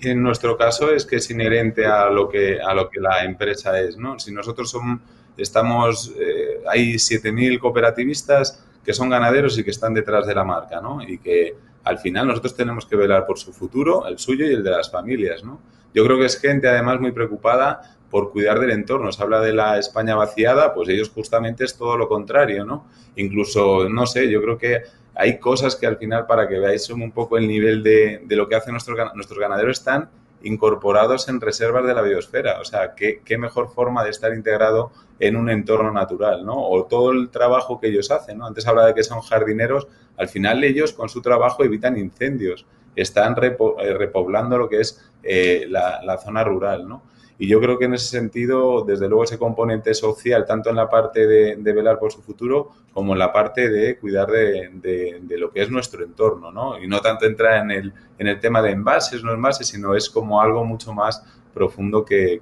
[0.00, 3.80] en nuestro caso es que es inherente a lo que, a lo que la empresa
[3.80, 4.18] es, ¿no?
[4.18, 5.00] Si nosotros somos,
[5.38, 10.82] estamos, eh, hay 7.000 cooperativistas que son ganaderos y que están detrás de la marca,
[10.82, 11.02] ¿no?
[11.02, 14.62] Y que al final nosotros tenemos que velar por su futuro, el suyo y el
[14.62, 15.60] de las familias, ¿no?
[15.94, 19.12] Yo creo que es gente además muy preocupada por cuidar del entorno.
[19.12, 22.86] Se habla de la España vaciada, pues ellos justamente es todo lo contrario, ¿no?
[23.16, 24.82] Incluso, no sé, yo creo que
[25.14, 28.48] hay cosas que al final, para que veáis un poco el nivel de, de lo
[28.48, 30.08] que hacen nuestros, nuestros ganaderos, están
[30.42, 32.60] incorporados en reservas de la biosfera.
[32.60, 36.54] O sea, ¿qué, qué, mejor forma de estar integrado en un entorno natural, ¿no?
[36.56, 38.46] O todo el trabajo que ellos hacen, ¿no?
[38.46, 43.36] Antes hablaba de que son jardineros, al final ellos con su trabajo evitan incendios, están
[43.40, 47.02] eh, repoblando lo que es eh, la, zona rural, ¿no?
[47.40, 50.88] Y yo creo que en ese sentido, desde luego, ese componente social, tanto en la
[50.88, 55.62] parte de, velar por su futuro como en la parte de cuidar de, lo que
[55.62, 56.82] es nuestro entorno, ¿no?
[56.82, 60.10] Y no tanto entrar en el, en el tema de envases, no envases, sino es
[60.10, 61.22] como algo mucho más
[61.54, 62.40] profundo que,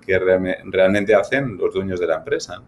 [0.65, 2.63] realmente hacen los dueños de la empresa.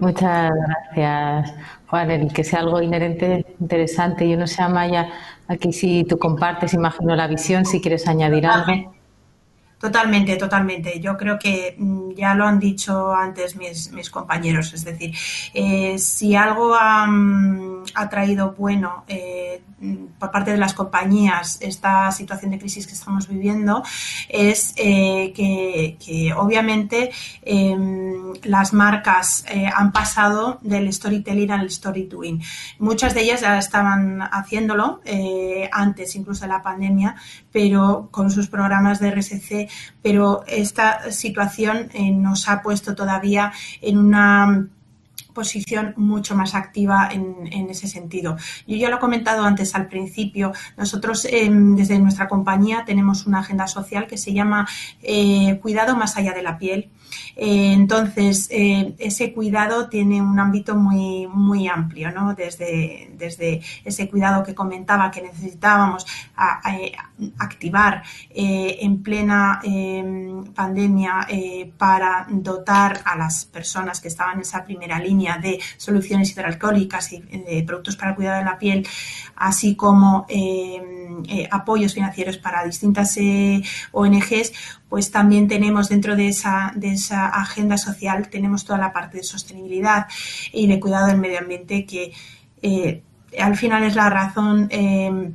[0.00, 1.54] Muchas gracias,
[1.86, 2.10] Juan.
[2.10, 4.28] El que sea algo inherente, interesante.
[4.28, 5.08] Yo no sé, Amaya,
[5.46, 8.97] aquí si tú compartes, imagino la visión, si quieres añadir algo.
[9.78, 10.98] Totalmente, totalmente.
[10.98, 14.72] Yo creo que mm, ya lo han dicho antes mis, mis compañeros.
[14.74, 15.14] Es decir,
[15.54, 19.62] eh, si algo ha, mm, traído bueno eh,
[20.18, 23.84] por parte de las compañías esta situación de crisis que estamos viviendo
[24.28, 27.10] es eh, que, obviamente
[27.42, 32.08] em, las marcas han pasado del storytelling al story.
[32.78, 35.00] Muchas de ellas ya estaban haciéndolo
[35.72, 37.14] antes incluso de la pandemia,
[37.52, 39.67] pero con sus programas de RSC
[40.02, 44.68] pero esta situación eh, nos ha puesto todavía en una
[45.38, 48.36] posición mucho más activa en, ese sentido.
[48.66, 53.38] Yo ya lo he comentado antes al principio, nosotros em, desde nuestra compañía tenemos una
[53.38, 54.66] agenda social que se llama
[55.00, 56.90] eh, Cuidado más allá de la piel
[57.36, 62.34] Eh, entonces, eh, ese cuidado tiene un ámbito muy, muy amplio, ¿no?
[62.34, 66.06] Desde, desde ese cuidado que comentaba que necesitábamos
[67.38, 69.60] activar en plena
[70.54, 71.26] pandemia
[71.76, 77.20] para dotar a las personas que estaban en esa primera línea de soluciones hidroalcohólicas y
[77.20, 78.86] de productos para el cuidado de la piel,
[79.36, 80.26] así como
[81.50, 83.18] apoyos financieros para distintas
[83.92, 84.52] ONGs,
[84.88, 89.22] pues también tenemos dentro de esa, de esa agenda social, tenemos toda la parte de
[89.22, 90.06] sostenibilidad
[90.52, 92.12] y de cuidado del medio ambiente que
[92.62, 93.02] eh,
[93.38, 95.32] al final es la razón eh,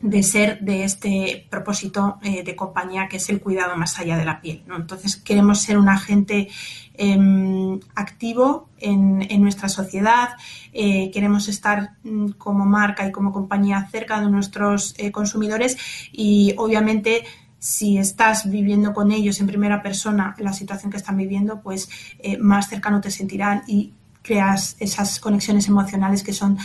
[0.00, 4.24] de ser de este propósito eh, de compañía que es el cuidado más allá de
[4.24, 4.64] la piel.
[4.74, 6.48] Entonces queremos ser un agente
[6.94, 10.30] em, activo en, en, nuestra sociedad,
[10.72, 15.76] queremos estar mm, como marca y como compañía cerca de nuestros consumidores
[16.12, 17.24] y obviamente
[17.60, 21.88] si estás viviendo con ellos en primera persona la situación que están viviendo, pues
[22.18, 23.92] eh, más cercano te sentirán y
[24.22, 26.58] creas esas conexiones emocionales que son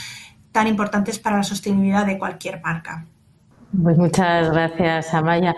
[0.52, 3.06] tan importantes para la sostenibilidad de cualquier marca.
[3.84, 5.54] Pues muchas gracias, Amaya.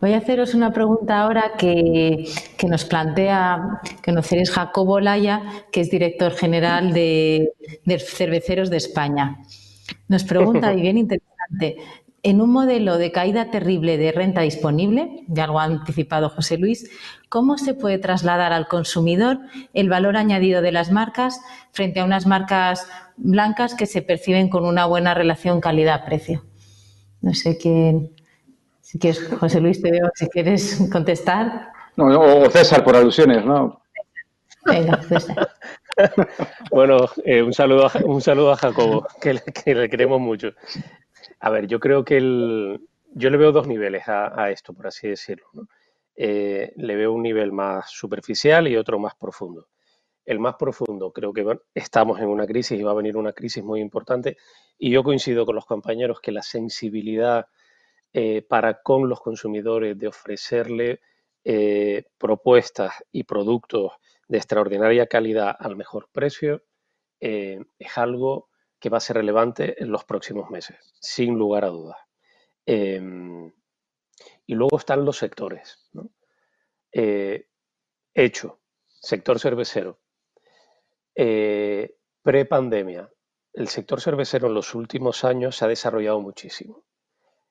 [0.00, 2.28] Voy a haceros una pregunta ahora que,
[2.68, 4.12] nos plantea, que
[4.46, 5.42] Jacobo Laya,
[5.72, 9.38] que es director general de, de Cerveceros de España.
[10.06, 11.76] Nos pregunta, y bien interesante,
[12.24, 16.90] en un modelo de caída terrible de renta disponible, ya lo ha anticipado José Luis,
[17.28, 19.40] ¿cómo se puede trasladar al consumidor
[19.74, 21.38] el valor añadido de las marcas
[21.70, 26.42] frente a unas marcas blancas que se perciben con una buena relación calidad-precio?
[27.20, 28.10] No sé quién.
[28.80, 31.72] Si quieres, José Luis, te veo si quieres contestar.
[31.98, 33.82] o César, por alusiones, ¿no?
[34.64, 35.50] Venga, César.
[36.70, 40.52] bueno, eh, un, saludo a, un saludo a Jacobo, que, que le queremos mucho.
[41.44, 45.08] A ver, yo creo que el, yo le veo dos niveles a, esto, por así
[45.08, 45.46] decirlo.
[46.16, 49.68] Eh, le veo un nivel más superficial y otro más profundo.
[50.24, 53.62] El más profundo, creo que estamos en una crisis y va a venir una crisis
[53.62, 54.38] muy importante
[54.78, 57.46] y yo coincido con los compañeros que la sensibilidad
[58.14, 61.00] eh, para con los consumidores de ofrecerle
[61.44, 63.92] eh, propuestas y productos
[64.28, 66.62] de extraordinaria calidad al mejor precio
[67.20, 68.48] es algo
[68.84, 71.96] que va a ser relevante en los próximos meses, sin lugar a dudas.
[72.66, 73.50] Em,
[74.44, 75.90] y luego están los sectores.
[76.92, 77.48] Eh,
[78.12, 80.00] hecho, sector cervecero.
[81.14, 83.10] Eh, pre-pandemia,
[83.54, 86.84] el sector cervecero en los últimos años se ha desarrollado muchísimo.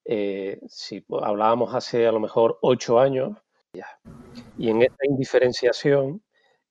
[0.06, 3.40] Eh, si hablábamos hace a lo mejor ocho años,
[4.56, 6.22] y en esta indiferenciación,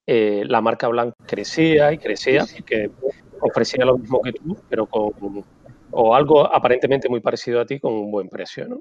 [0.07, 2.93] la marca blanca crecía y crecía, que
[3.53, 5.45] ofrecía lo mismo que tú, pero con
[5.93, 8.67] o algo aparentemente muy parecido a ti con un buen precio.
[8.67, 8.81] ¿no?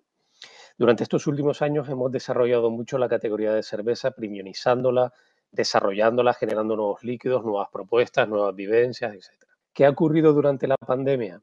[0.78, 5.14] Durante estos últimos años hemos desarrollado mucho la categoría de cerveza, premiumizándola,
[5.52, 9.44] desarrollándola, generando nuevos líquidos, nuevas propuestas, nuevas vivencias, etc.
[9.74, 11.42] ¿Qué ha ocurrido durante la pandemia?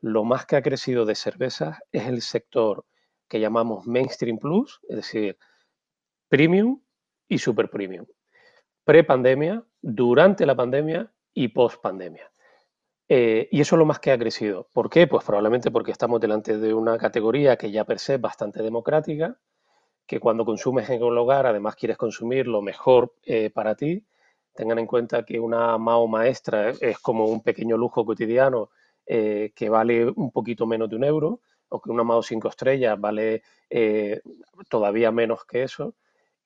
[0.00, 2.84] Lo más que ha crecido de cervezas es el sector
[3.28, 5.38] que llamamos mainstream plus, es decir,
[6.28, 6.80] premium
[7.28, 8.06] y super premium.
[8.84, 12.31] Pre-pandemia, durante la pandemia y post-pandemia.
[13.08, 14.68] Eh, y eso es lo más que ha crecido.
[14.72, 15.06] ¿Por qué?
[15.06, 19.36] Pues probablemente porque estamos delante de una categoría que ya per se es bastante democrática,
[20.06, 24.06] que cuando consumes en un hogar además quieres consumir lo mejor eh, para ti.
[24.54, 28.70] Tengan en cuenta que una Mao maestra es como un pequeño lujo cotidiano
[29.06, 31.40] eh, que vale un poquito menos de un euro,
[31.70, 33.42] o que una Mao 5 estrellas vale
[34.68, 35.94] todavía menos que eso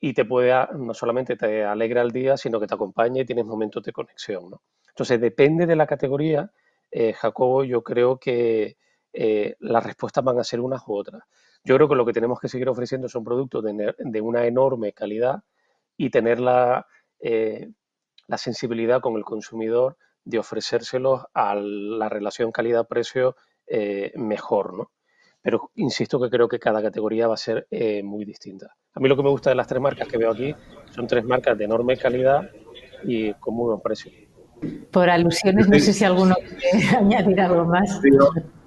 [0.01, 3.47] y te puede, no solamente te alegra el día, sino que te acompaña y tienes
[3.47, 4.51] momentos de conexión.
[4.51, 4.63] ¿no?
[4.97, 6.51] Entonces, depende de la categoría,
[6.91, 8.79] eh, Jacobo, yo creo que
[9.13, 11.23] eh, las respuestas van a ser unas u otras.
[11.65, 15.43] Yo creo que lo que tenemos que seguir ofreciendo son productos de, una enorme calidad
[15.99, 16.87] y tener la,
[17.21, 17.69] eh,
[18.27, 23.37] la, sensibilidad con el consumidor de ofrecérselos a la relación calidad-precio
[24.15, 24.93] mejor, ¿no?
[25.43, 27.67] Pero insisto que creo que cada categoría va a ser
[28.03, 28.75] muy distinta.
[28.95, 30.55] A mí lo que me gusta de las tres marcas que veo aquí
[30.91, 32.51] son tres marcas de enorme calidad
[33.05, 34.26] y con muy buen precio.
[34.91, 38.01] Por alusiones, no sé si alguno quiere añadir algo más.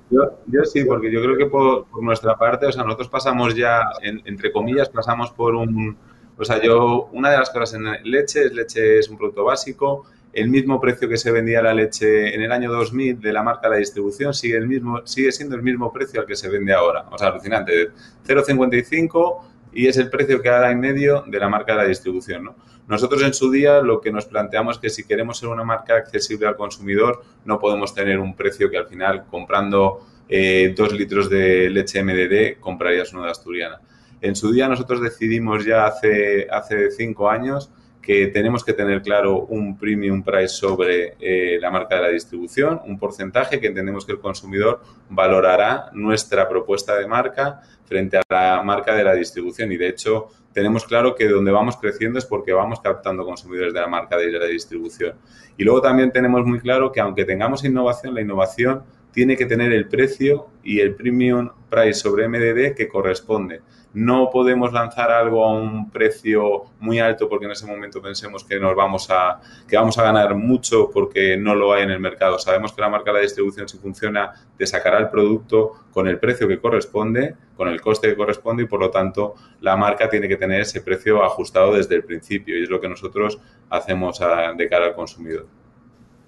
[0.09, 4.51] yo, sí, porque yo creo que por, nuestra parte, o sea, nosotros pasamos ya, entre
[4.51, 5.97] comillas, pasamos por un...
[6.37, 10.05] O sea, yo, una de las cosas en leche es leche es un producto básico,
[10.33, 13.67] el mismo precio que se vendía la leche en el año 2000 de la marca
[13.67, 16.73] de la distribución sigue, el mismo, sigue siendo el mismo precio al que se vende
[16.73, 17.05] ahora.
[17.11, 17.89] O sea, alucinante.
[18.27, 19.41] 0,55
[19.73, 22.43] y es el precio que ahora en medio de la marca de la distribución.
[22.43, 22.55] ¿no?
[22.89, 25.95] Nosotros en su día lo que nos planteamos es que si queremos ser una marca
[25.95, 31.29] accesible al consumidor, no podemos tener un precio que al final comprando eh, dos litros
[31.29, 33.79] de leche MDD comprarías una de asturiana.
[34.21, 37.69] En su día nosotros decidimos ya hace, hace cinco años
[38.01, 42.81] que tenemos que tener claro un premium price sobre eh, la marca de la distribución,
[42.87, 48.63] un porcentaje que entendemos que el consumidor valorará nuestra propuesta de marca frente a la
[48.63, 49.71] marca de la distribución.
[49.71, 50.29] Y de hecho,
[50.59, 54.29] tenemos claro que donde vamos creciendo es porque vamos captando consumidores de la marca de
[54.29, 55.13] la distribución.
[55.55, 59.73] Y luego también tenemos muy claro que aunque tengamos innovación, la innovación tiene que tener
[59.73, 63.61] el precio y el premium price sobre MDD que corresponde
[63.93, 68.59] no podemos lanzar algo a un precio muy alto porque en ese momento pensemos que
[68.59, 72.37] nos vamos a que vamos a ganar mucho porque no lo hay en el mercado.
[72.37, 76.19] Sabemos que la marca de la distribución si funciona te sacará el producto con el
[76.19, 80.27] precio que corresponde, con el coste que corresponde y por lo tanto la marca tiene
[80.27, 83.39] que tener ese precio ajustado desde el principio y es lo que nosotros
[83.69, 84.19] hacemos
[84.55, 85.58] de cara al consumidor.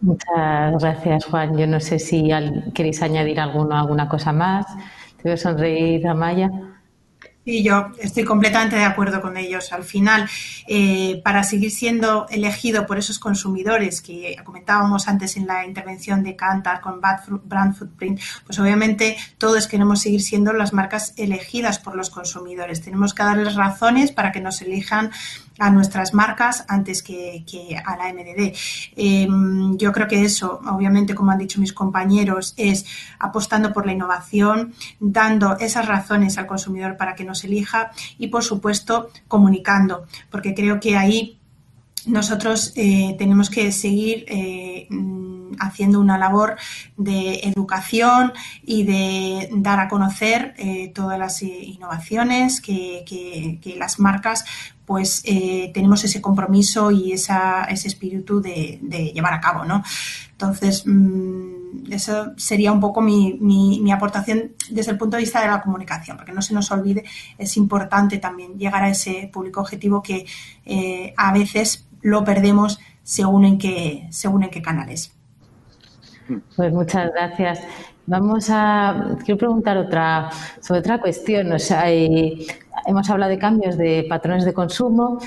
[0.02, 1.58] Muchas gracias, Juan.
[1.58, 2.30] Yo no sé si
[2.74, 4.66] queréis añadir alguno, alguna cosa más.
[5.22, 6.50] Te veo sonreír, Amaya.
[7.44, 9.74] Y yo estoy completamente de acuerdo con ellos.
[9.74, 10.30] Al final,
[10.68, 16.36] eh, para seguir siendo elegido por esos consumidores que comentábamos antes en la intervención de
[16.36, 22.12] Cantar con Brand Footprint, pues obviamente todos queremos seguir siendo las marcas elegidas por los
[22.12, 22.82] consumidores.
[22.82, 25.10] Tenemos que darles razones para que nos elijan
[25.60, 27.44] a nuestras marcas antes que,
[27.86, 28.54] a la MDD.
[28.96, 32.86] Em, yo creo que eso, obviamente, como han dicho mis compañeros, es
[33.20, 38.44] apostando por la innovación, dando esas razones al consumidor para que nos elija y, por
[38.44, 41.38] supuesto, comunicando, porque creo que ahí
[42.06, 44.88] nosotros eh, tenemos que seguir eh,
[45.60, 46.58] haciendo una labor
[46.98, 48.34] de educación
[48.64, 54.46] y de dar a conocer eh, todas las innovaciones que, las marcas
[54.86, 55.24] pues
[55.74, 57.34] tenemos ese compromiso y ese
[57.70, 59.84] espíritu de, llevar a cabo, ¿no?
[60.32, 65.48] Entonces, mm, eso sería un poco mi, mi, aportación desde el punto de vista de
[65.48, 67.06] la comunicación, porque no se nos olvide,
[67.38, 70.26] es importante también llegar a ese público objetivo que
[71.16, 75.14] a veces lo perdemos según en qué, según en qué canales.
[76.56, 77.62] Pues muchas gracias.
[78.06, 80.30] Vamos a, quiero preguntar otra,
[80.60, 81.52] sobre otra cuestión.
[81.52, 85.20] O sea, hemos hablado de cambios de patrones de consumo,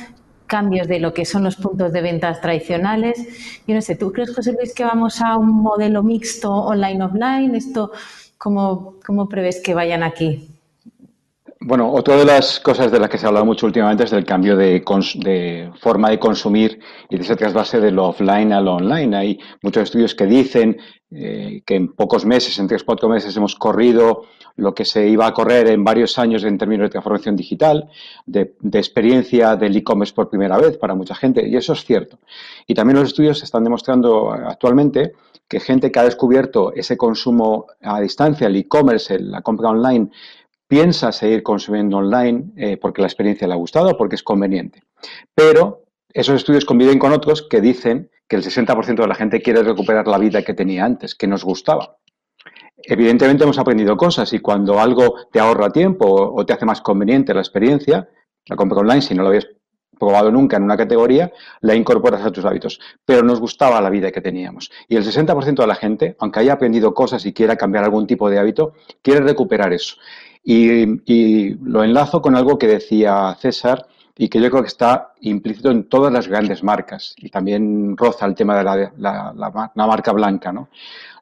[0.46, 3.62] cambios de lo que son los puntos de ventas tradicionales.
[3.66, 7.54] Yo no sé, ¿tú crees, José Luis, que vamos a un modelo mixto online-offline?
[7.54, 7.92] ¿Esto
[8.38, 10.53] cómo, cómo prevés que vayan aquí?
[11.66, 14.26] Bueno, otra de las cosas de las que se ha hablado mucho últimamente es del
[14.26, 19.16] cambio de, forma de consumir y de ese trasvase de lo offline a lo online.
[19.16, 20.76] Hay muchos estudios que dicen
[21.10, 24.24] eh, que en pocos meses, en tres o cuatro meses, hemos corrido
[24.56, 27.88] lo que se iba a correr en varios años en términos de transformación digital,
[28.26, 32.18] de, de experiencia del e-commerce por primera vez para mucha gente, y eso es cierto.
[32.66, 35.14] Y también los estudios están demostrando actualmente
[35.48, 40.10] que gente que ha descubierto ese consumo a distancia, el e-commerce, la compra online,
[40.66, 44.82] piensa seguir consumiendo online eh, porque la experiencia le ha gustado, porque es conveniente.
[45.34, 49.62] Pero esos estudios conviven con otros que dicen que el 60% de la gente quiere
[49.62, 51.98] recuperar la vida que tenía antes, que nos gustaba.
[52.76, 57.34] Evidentemente hemos aprendido cosas y cuando algo te ahorra tiempo o te hace más conveniente
[57.34, 58.08] la experiencia,
[58.46, 59.48] la compra online, si no lo habías
[59.98, 62.80] probado nunca en una categoría, la incorporas a tus hábitos.
[63.04, 64.70] Pero nos gustaba la vida que teníamos.
[64.88, 68.28] Y el 60% de la gente, aunque haya aprendido cosas y quiera cambiar algún tipo
[68.28, 69.96] de hábito, quiere recuperar eso.
[70.44, 73.86] Y, lo enlazo con algo que decía César
[74.16, 78.26] y que yo creo que está implícito en todas las grandes marcas y también roza
[78.26, 80.52] el tema de la, marca blanca.
[80.52, 80.68] ¿no?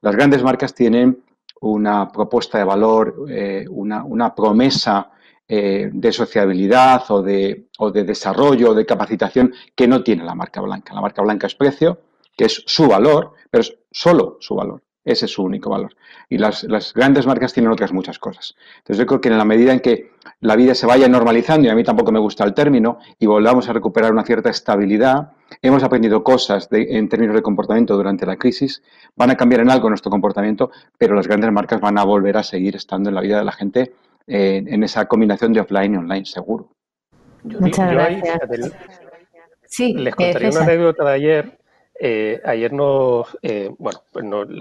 [0.01, 1.23] Las grandes marcas tienen
[1.61, 5.13] una propuesta de valor, eh, una, promesa
[5.47, 10.61] eh, de sociabilidad o de, o de desarrollo, de capacitación que no tiene la marca
[10.61, 10.93] blanca.
[10.93, 12.01] La marca blanca es precio,
[12.37, 14.83] que es su valor, pero es solo su valor.
[15.05, 15.95] Ese es su único valor.
[16.29, 18.55] Y las, grandes marcas tienen otras muchas cosas.
[18.79, 21.71] Entonces yo creo que en la medida en que la vida se vaya normalizando, y
[21.71, 25.83] a mí tampoco me gusta el término, y volvamos a recuperar una cierta estabilidad, hemos
[25.83, 28.83] aprendido cosas en términos de comportamiento durante la crisis,
[29.17, 32.45] van a cambiar en algo nuestro comportamiento, pero las grandes marcas van a volver a
[32.45, 33.93] seguir estando en la vida de la gente
[34.29, 36.69] eh, en esa combinación de offline y online, seguro.
[37.43, 38.73] Muchas gracias.
[39.65, 41.62] sí, les contaría una anécdota de ayer
[41.99, 43.97] eh, ayer nos, eh, pues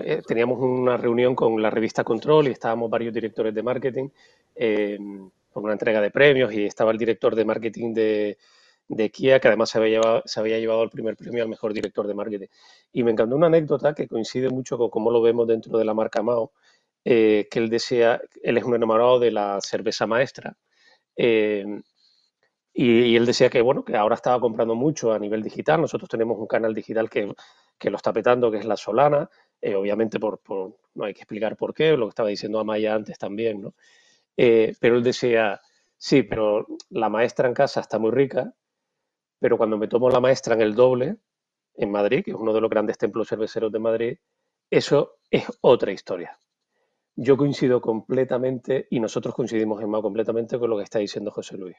[0.04, 4.10] eh, teníamos una reunión con la revista Control y estábamos varios directores de marketing
[5.52, 8.38] por una entrega de premios y estaba el director de marketing de,
[9.12, 12.48] Kia, que además se había, llevado, el primer premio al mejor director de marketing.
[12.92, 15.94] Y me encantó una anécdota que coincide mucho con cómo lo vemos dentro de la
[15.94, 16.52] marca Mao,
[17.04, 20.58] que él desea, él es un enamorado de la cerveza maestra.
[22.84, 25.82] Y, él decía que, bueno, que ahora estaba comprando mucho a nivel digital.
[25.82, 27.32] Nosotros tenemos un canal digital que,
[27.78, 29.30] que lo está petando, que es La Solana.
[29.62, 32.96] Eh, obviamente, por, por, no hay que explicar por qué, lo que estaba diciendo Amaya
[32.96, 33.76] antes también, ¿no?
[34.36, 35.62] Eh, pero él decía,
[35.96, 38.52] sí, pero la maestra en casa está muy rica,
[39.38, 41.18] pero cuando me tomo la maestra en el doble,
[41.76, 44.18] en Madrid, que es uno de los grandes templos cerveceros de Madrid,
[44.72, 46.40] eso es otra historia.
[47.16, 51.78] Yo coincido completamente, y nosotros coincidimos más completamente con lo que está diciendo José Luis.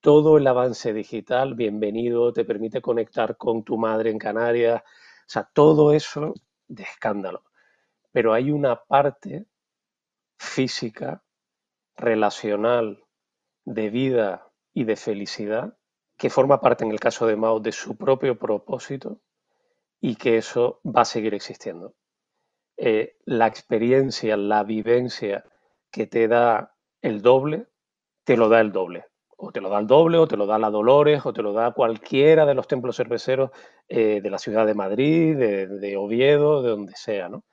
[0.00, 5.50] Todo el avance digital, bienvenido, te permite conectar con tu madre en Canarias, o sea,
[5.52, 6.32] todo eso
[6.68, 7.44] de escándalo.
[8.12, 9.46] Pero hay una parte
[10.38, 11.22] física,
[11.96, 13.04] relacional,
[13.64, 15.76] de vida y de felicidad
[16.16, 19.20] que forma parte en el caso de Mao de su propio propósito
[20.00, 21.94] y que eso va a seguir existiendo.
[22.76, 25.44] Eh, la experiencia, la vivencia
[25.90, 27.68] que te da el doble,
[28.24, 29.06] te lo da el doble.
[29.36, 31.52] O te lo da el doble, o te lo da la Dolores, o te lo
[31.52, 33.50] da cualquiera de los templos cerveceros
[33.88, 37.28] eh, de la ciudad de Madrid, de, Oviedo, de donde sea.
[37.28, 37.44] ¿no?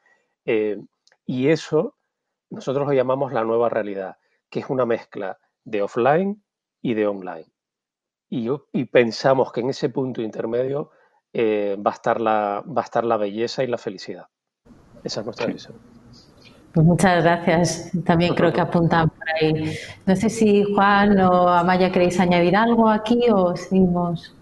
[0.46, 0.78] Eh,
[1.26, 1.98] y eso
[2.50, 4.18] nosotros lo llamamos la nueva realidad,
[4.50, 6.44] que es una mezcla de offline
[6.82, 7.52] y de online.
[8.30, 10.90] Y, pensamos que en ese punto intermedio
[11.34, 14.28] eh, va, a estar la, va a estar la belleza y la felicidad.
[15.04, 16.03] Esa es nuestra visión.
[16.74, 17.92] Pues muchas gracias.
[18.04, 19.76] También creo que apuntan por ahí.
[20.08, 24.36] No sé si Juan o Amaya queréis añadir algo aquí o seguimos.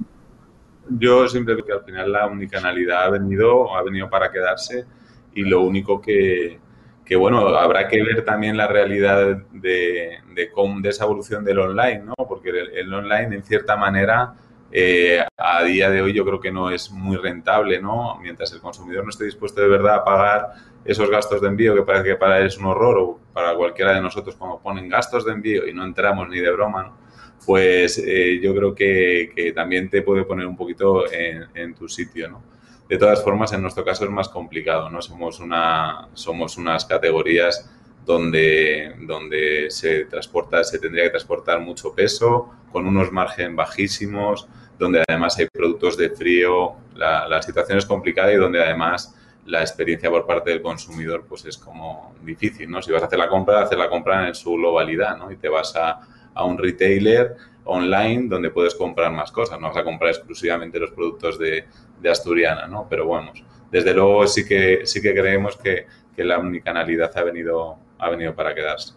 [0.89, 4.85] Yo simplemente que al final la unicanalidad ha venido, ha venido para quedarse
[5.33, 6.59] y lo único que,
[7.05, 9.17] que bueno, habrá que ver también la realidad
[9.51, 10.49] de, de,
[10.81, 12.13] de esa evolución del online, ¿no?
[12.15, 14.33] Porque el, online, en cierta manera,
[14.71, 18.17] eh, a día de hoy yo creo que no es muy rentable, ¿no?
[18.21, 20.53] Mientras el consumidor no esté dispuesto de verdad a pagar
[20.83, 23.93] esos gastos de envío que parece que para él es un horror o para cualquiera
[23.93, 26.97] de nosotros cuando ponen gastos de envío y no entramos ni de broma.
[27.45, 31.89] Pues eh, yo creo que, que, también te puede poner un poquito en, en tu
[31.89, 32.43] sitio, ¿no?
[32.87, 35.01] De todas formas, en nuestro caso es más complicado, ¿no?
[35.01, 37.71] Somos, una, somos unas categorías
[38.05, 45.03] donde, donde se transporta, se tendría que transportar mucho peso, con unos márgenes bajísimos, donde
[45.07, 49.15] además hay productos de frío, la, la, situación es complicada y donde además
[49.45, 52.81] la experiencia por parte del consumidor pues es como difícil, ¿no?
[52.81, 55.31] Si vas a hacer la compra, hacer la compra en su globalidad, ¿no?
[55.31, 55.99] Y te vas a,
[56.33, 57.35] a un retailer
[57.65, 61.65] online donde puedes comprar más cosas, no vas a comprar exclusivamente los productos de,
[61.99, 62.87] de Asturiana, ¿no?
[62.89, 63.31] Pero bueno,
[63.71, 68.35] desde luego sí que, sí que creemos que, que la unicanalidad ha venido, ha venido
[68.35, 68.93] para quedarse.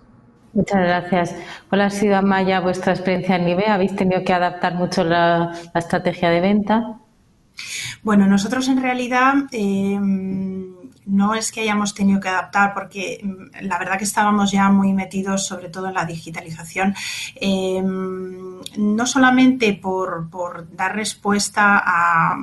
[0.53, 1.37] Muchas gracias.
[1.69, 3.67] ¿Cuál ha sido, Amaya, vuestra experiencia en NIVE?
[3.67, 7.01] ¿Habéis tenido que adaptar mucho la estrategia de venta?
[8.03, 9.99] Bueno, nosotros en realidad eh,
[11.07, 14.93] no es que hayamos tenido que adaptar, porque mm, la verdad que estábamos ya muy
[14.93, 16.95] metidos, sobre todo en la digitalización,
[17.37, 22.37] eh, no solamente por, por dar respuesta a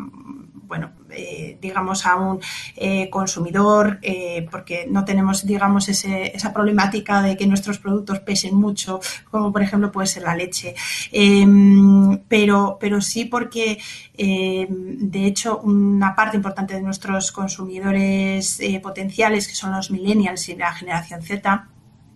[0.71, 2.39] bueno, eh, digamos, a un
[2.75, 8.99] eh, consumidor, eh, porque no tenemos, digamos, esa problemática de que nuestros productos pesen mucho,
[9.29, 10.75] como por ejemplo puede ser la leche.
[11.11, 13.79] Em, pero, pero sí porque,
[14.17, 20.55] em, de hecho, una parte importante de nuestros consumidores potenciales, que son los millennials y
[20.55, 21.70] la generación Z,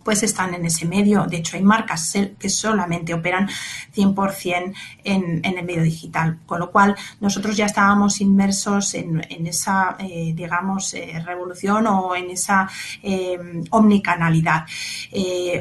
[0.05, 1.25] pues están en ese medio.
[1.25, 3.49] De hecho, hay marcas que solamente operan
[3.93, 9.97] 100% en, en el medio digital, con lo cual nosotros ya estábamos inmersos en, esa,
[9.99, 12.69] eh, digamos, eh, revolución o en esa
[13.01, 13.39] eh,
[13.71, 14.65] omnicanalidad.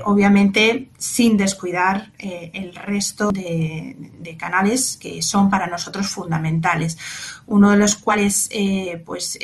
[0.05, 3.97] obviamente, sin descuidar el resto de,
[4.38, 6.99] canales que son para nosotros fundamentales.
[7.47, 8.49] Uno de los cuales,
[9.05, 9.38] pues,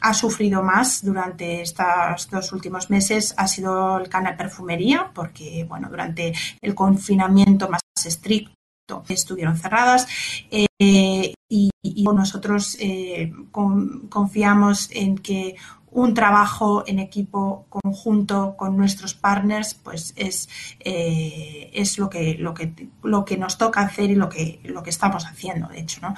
[0.00, 5.88] ha sufrido más durante estos dos últimos meses ha sido el canal perfumería, porque bueno,
[5.88, 8.56] durante el confinamiento más estricto
[9.08, 10.06] estuvieron cerradas
[10.50, 11.70] eh, y,
[12.14, 13.32] nosotros eh,
[14.08, 15.56] confiamos en que
[15.96, 20.46] un trabajo en equipo conjunto con nuestros partners, pues es,
[20.80, 24.82] eh, es lo, que, lo, que, lo que nos toca hacer y lo que, lo
[24.82, 26.00] que estamos haciendo, de hecho.
[26.02, 26.14] ¿no?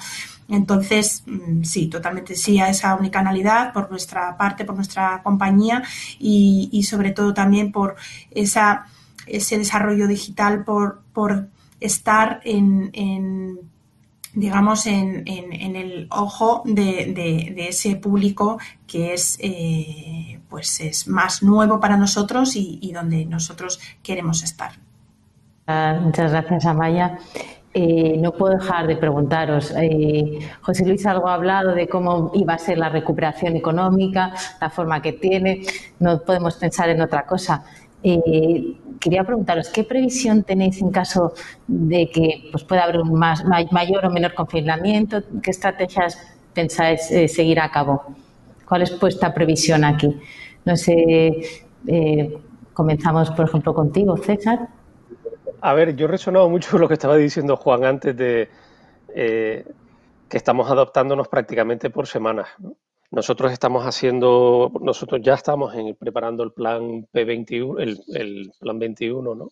[0.49, 5.81] Entonces, mm, sí, totalmente sí a esa unicanalidad por nuestra parte, por nuestra compañía
[6.19, 7.95] y, sobre todo también por
[8.31, 8.85] esa,
[9.27, 11.47] ese desarrollo digital, por, por
[11.79, 12.91] estar en
[14.33, 17.13] digamos, en, en, el ojo de,
[17.55, 23.79] de, ese público que es, eh, pues es más nuevo para nosotros y, donde nosotros
[24.03, 24.73] queremos estar.
[25.67, 27.19] Ah, muchas gracias, Amaya.
[27.73, 32.55] Eh, no puedo dejar de preguntaros, eh, José Luis algo ha hablado de cómo iba
[32.55, 35.61] a ser la recuperación económica, la forma que tiene,
[35.99, 37.63] no podemos pensar en otra cosa.
[38.01, 41.33] Eh, quería preguntaros, ¿qué previsión tenéis en caso
[41.67, 45.21] de que pues, pueda haber un más, mayor o menor confinamiento?
[45.41, 46.17] ¿Qué estrategias
[46.53, 48.03] pensáis eh, seguir a cabo?
[48.67, 50.19] ¿Cuál es vuestra previsión aquí?
[50.65, 51.41] No sé,
[51.87, 52.37] eh,
[52.73, 54.67] comenzamos por ejemplo contigo, César.
[55.61, 58.49] A ver, yo he resonado mucho lo que estaba diciendo Juan antes de,
[59.13, 62.47] que estamos adoptándonos prácticamente por semanas.
[63.11, 69.35] Nosotros estamos haciendo, nosotros ya estamos en, preparando el plan P21, el, el plan 21,
[69.35, 69.51] ¿no?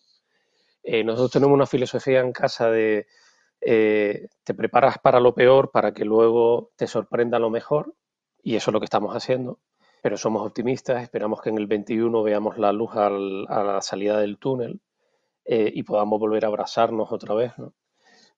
[1.04, 3.06] nosotros tenemos una filosofía en casa de
[3.60, 7.94] te preparas para lo peor para que luego te sorprenda lo mejor
[8.42, 9.58] y eso es lo que estamos haciendo
[10.02, 14.38] pero somos optimistas, esperamos que en el 21 veamos la luz a la salida del
[14.38, 14.80] túnel
[15.44, 17.52] eh, y podamos volver a abrazarnos otra vez.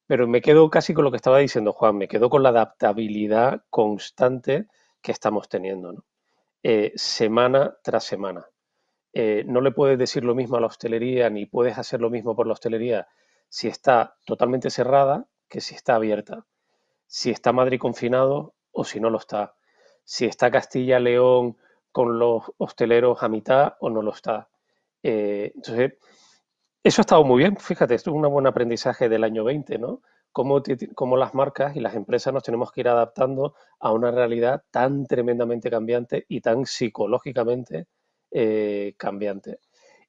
[0.07, 3.63] Pero me quedo casi con lo que estaba diciendo Juan, me quedo con la adaptabilidad
[3.71, 4.67] constante
[5.03, 6.05] que estamos teniendo,
[6.63, 8.47] eh, semana tras semana.
[9.13, 12.37] Eh, no le puedes decir lo mismo a la hostelería, ni puedes hacer lo mismo
[12.37, 13.09] por la hostelería
[13.49, 16.47] si está totalmente cerrada que si está abierta.
[17.07, 19.55] Si está Madrid confinado o si no lo está
[20.11, 21.57] si está Castilla-León
[21.93, 24.49] con los hosteleros a mitad o no lo está.
[25.05, 25.93] Eh, entonces,
[26.83, 30.03] eso ha estado muy bien, fíjate, esto es un buen aprendizaje del año 20, ¿no?
[30.33, 35.07] Cómo, las marcas y las empresas nos tenemos que ir adaptando a una realidad tan
[35.07, 37.87] tremendamente cambiante y tan psicológicamente
[38.31, 39.59] eh, cambiante.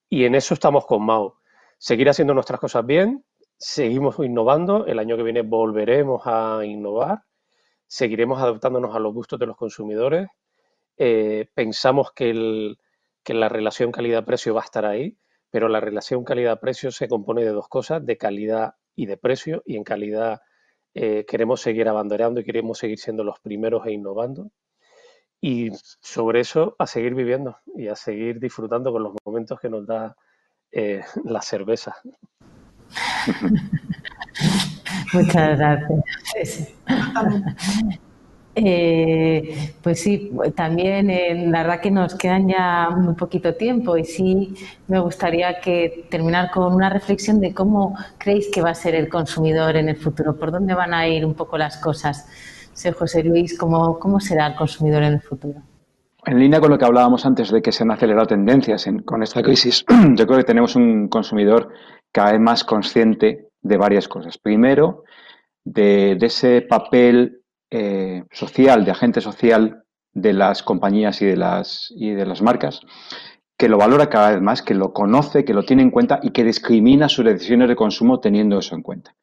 [0.10, 1.40] Y en eso estamos con Mao.
[1.78, 3.26] Seguir haciendo nuestras cosas bien,
[3.58, 7.24] seguimos innovando, el año que viene volveremos a innovar
[7.92, 10.30] seguiremos adaptándonos a los gustos de los consumidores.
[10.96, 12.78] Eh, pensamos que,
[13.26, 15.18] la relación calidad-precio va a estar ahí,
[15.50, 19.78] pero la relación calidad-precio se compone de dos cosas, de calidad y de precio, y
[19.78, 20.42] en calidad
[20.94, 24.52] eh, queremos seguir abanderando y queremos seguir siendo los primeros e innovando.
[25.40, 29.88] Y sobre eso a seguir viviendo y a seguir disfrutando con los momentos que nos
[29.88, 30.16] da
[30.72, 31.96] eh, la cerveza.
[35.14, 36.74] Muchas gracias.
[38.54, 44.04] Eh, pues sí, también eh, la verdad que nos quedan ya muy poquito tiempo y
[44.04, 44.54] sí
[44.88, 49.08] me gustaría que terminar con una reflexión de cómo creéis que va a ser el
[49.08, 52.28] consumidor en el futuro, por dónde van a ir un poco las cosas.
[52.74, 55.62] Sé, José Luis, ¿cómo, ¿cómo será el consumidor en el futuro?
[56.26, 59.42] En línea con lo que hablábamos antes de que se han acelerado tendencias con esta
[59.42, 59.84] crisis,
[60.16, 61.70] yo creo que tenemos un consumidor
[62.12, 64.38] cada vez más consciente de varias cosas.
[64.38, 65.04] Primero,
[65.64, 67.41] de, ese papel
[67.72, 69.84] eh, social, de agente social
[70.14, 72.82] de las compañías y de las, y de las marcas,
[73.58, 76.32] que lo valora cada vez más, que lo conoce, que lo tiene en cuenta y
[76.32, 79.16] que discrimina sus decisiones de consumo teniendo eso en cuenta.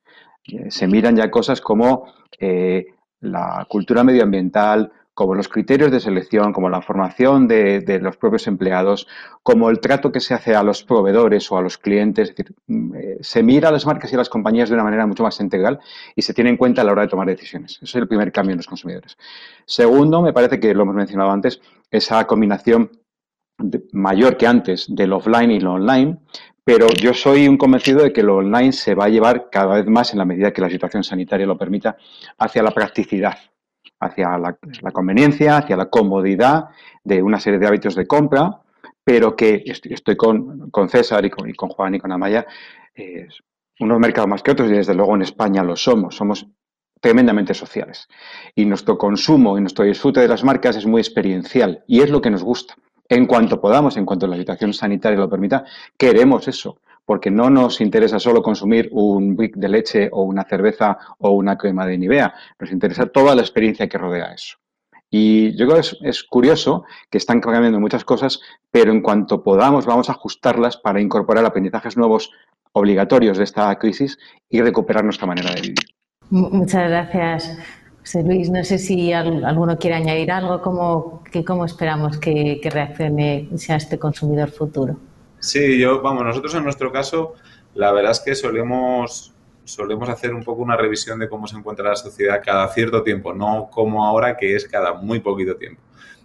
[0.45, 2.07] Eh, se miran ya cosas como
[2.39, 2.87] eh,
[3.21, 9.09] la cultura medioambiental, como los criterios de selección, como la formación de, los propios empleados,
[9.43, 12.31] como el trato que se hace a los proveedores o a los clientes.
[12.31, 14.85] Es decir, mm, eh, se mira a las marcas y a las compañías de una
[14.85, 15.81] manera mucho más integral
[16.15, 17.81] y se tiene en cuenta a la hora de tomar decisiones.
[17.83, 19.19] Ese es el primer cambio en los consumidores.
[19.67, 22.89] Segundo, me parece que lo hemos mencionado antes, esa combinación
[23.91, 26.19] mayor que antes del offline y lo online,
[26.63, 29.87] pero yo soy un convencido de que lo online se va a llevar cada vez
[29.89, 31.97] más, en la medida que la situación sanitaria lo permita,
[32.39, 33.37] hacia la practicidad
[34.01, 34.57] hacia la,
[34.93, 36.69] conveniencia, hacia la comodidad
[37.05, 38.61] de una serie de hábitos de compra,
[39.05, 42.47] pero que estoy, con, César y con, Juan y con Amaya,
[43.81, 46.47] unos mercados más que otros y desde luego en España lo somos, somos
[47.01, 48.09] tremendamente sociales.
[48.55, 52.21] Y nuestro consumo y nuestro disfrute de las marcas es muy experiencial y es lo
[52.21, 52.75] que nos gusta.
[53.09, 55.65] En cuanto podamos, en cuanto la situación sanitaria lo permita,
[55.97, 60.99] queremos eso porque no nos interesa solo consumir un brick de leche o una cerveza
[61.17, 64.59] o una crema de Nivea, nos interesa toda la experiencia que rodea eso.
[65.09, 68.41] Y yo creo que es, curioso que están cambiando muchas cosas,
[68.71, 72.31] pero en cuanto podamos vamos a ajustarlas para incorporar aprendizajes nuevos
[72.73, 74.19] obligatorios de esta crisis
[74.51, 75.79] y recuperar nuestra manera de vivir.
[76.29, 77.59] Muchas gracias.
[78.01, 82.69] José Luis, no sé si alguno quiere añadir algo, ¿cómo, que, cómo esperamos que, que
[82.69, 84.99] reaccione sea este consumidor futuro?
[85.41, 87.35] Sí, yo, vamos, nosotros en nuestro caso,
[87.75, 89.35] la verdad es que solemos,
[89.65, 93.33] solemos hacer un poco una revisión de cómo se encuentra la sociedad cada cierto tiempo,
[93.33, 95.81] no como ahora que es cada muy poquito tiempo.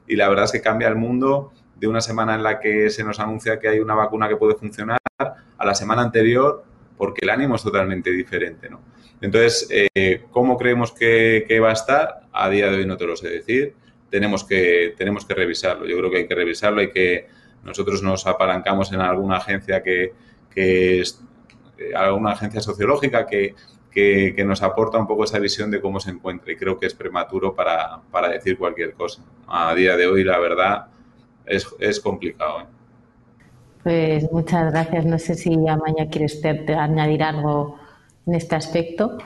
[0.07, 3.03] Y la verdad es que cambia el mundo de una semana en la que se
[3.03, 6.63] nos anuncia que hay una vacuna que puede funcionar a la semana anterior
[6.97, 8.81] porque el ánimo es totalmente diferente, ¿no?
[9.21, 12.21] Entonces, eh, ¿cómo creemos que, que, va a estar?
[12.33, 13.73] A día de hoy no te lo sé decir.
[14.09, 15.85] Tenemos que, tenemos que revisarlo.
[15.85, 17.27] Yo creo que hay que revisarlo, hay que
[17.63, 20.13] nosotros nos apalancamos en alguna agencia que,
[20.55, 21.21] es
[21.77, 23.55] eh, alguna agencia sociológica que,
[24.45, 27.55] nos aporta un poco esa visión de cómo se encuentra y creo que es prematuro
[27.55, 29.21] para, decir cualquier cosa.
[29.47, 30.87] A día de hoy, la verdad,
[31.45, 32.61] es, complicado.
[32.61, 32.65] ¿eh?
[33.83, 35.05] Pues muchas gracias.
[35.05, 37.77] No sé si Amaña quieres añadir algo
[38.25, 39.17] en este aspecto.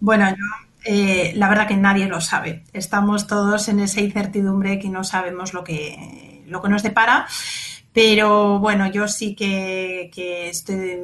[0.00, 0.44] Bueno, yo
[0.84, 2.64] eh, la verdad que nadie lo sabe.
[2.72, 7.26] Estamos todos en esa incertidumbre que no sabemos lo que lo que nos depara.
[7.92, 10.10] Pero bueno, yo sí que,
[10.48, 11.00] estoy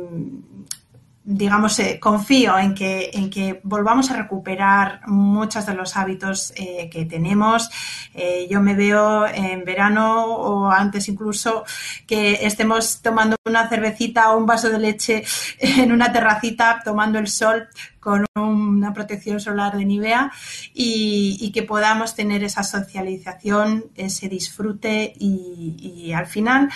[1.29, 6.89] digamos, eh, confío en que, en que volvamos a recuperar muchos de los hábitos eh,
[6.89, 7.69] que tenemos.
[8.15, 11.65] Eh, yo me veo en verano o antes incluso
[12.07, 15.25] que estemos tomando una cervecita o un vaso de leche
[15.59, 17.67] en una terracita, tomando el sol
[17.99, 20.31] con una protección solar de Nivea
[20.73, 26.71] y, que podamos tener esa socialización, ese disfrute y, al final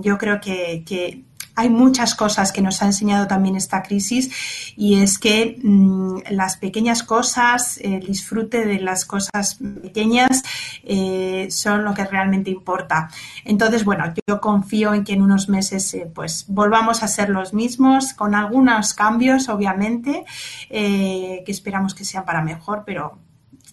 [0.00, 1.24] yo creo que, que
[1.56, 6.56] hay muchas cosas que nos ha enseñado también esta crisis y es que mm, las
[6.56, 10.42] pequeñas cosas, el disfrute de las cosas pequeñas
[10.82, 13.08] eh, son lo que realmente importa.
[13.44, 17.54] Entonces, bueno, yo confío en que en unos meses eh, pues volvamos a ser los
[17.54, 20.24] mismos con algunos cambios, obviamente,
[20.70, 23.18] eh, que esperamos que sean para mejor, pero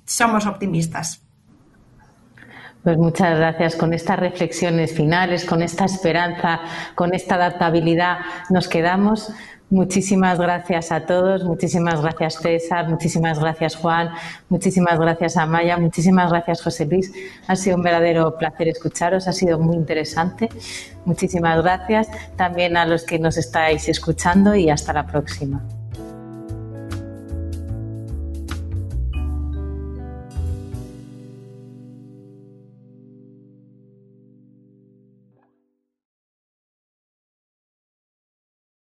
[0.06, 1.22] somos optimistas.
[2.84, 3.76] Pues muchas gracias.
[3.76, 6.62] Con estas reflexiones finales, con esta esperanza,
[6.96, 9.32] con esta adaptabilidad, nos quedamos.
[9.72, 14.10] Muchísimas gracias a todos, muchísimas gracias César, muchísimas gracias Juan,
[14.50, 17.14] muchísimas gracias Amaya, muchísimas gracias José Luis.
[17.48, 20.50] Ha sido un verdadero placer escucharos, ha sido muy interesante.
[21.06, 25.62] Muchísimas gracias también a los que nos estáis escuchando y hasta la próxima.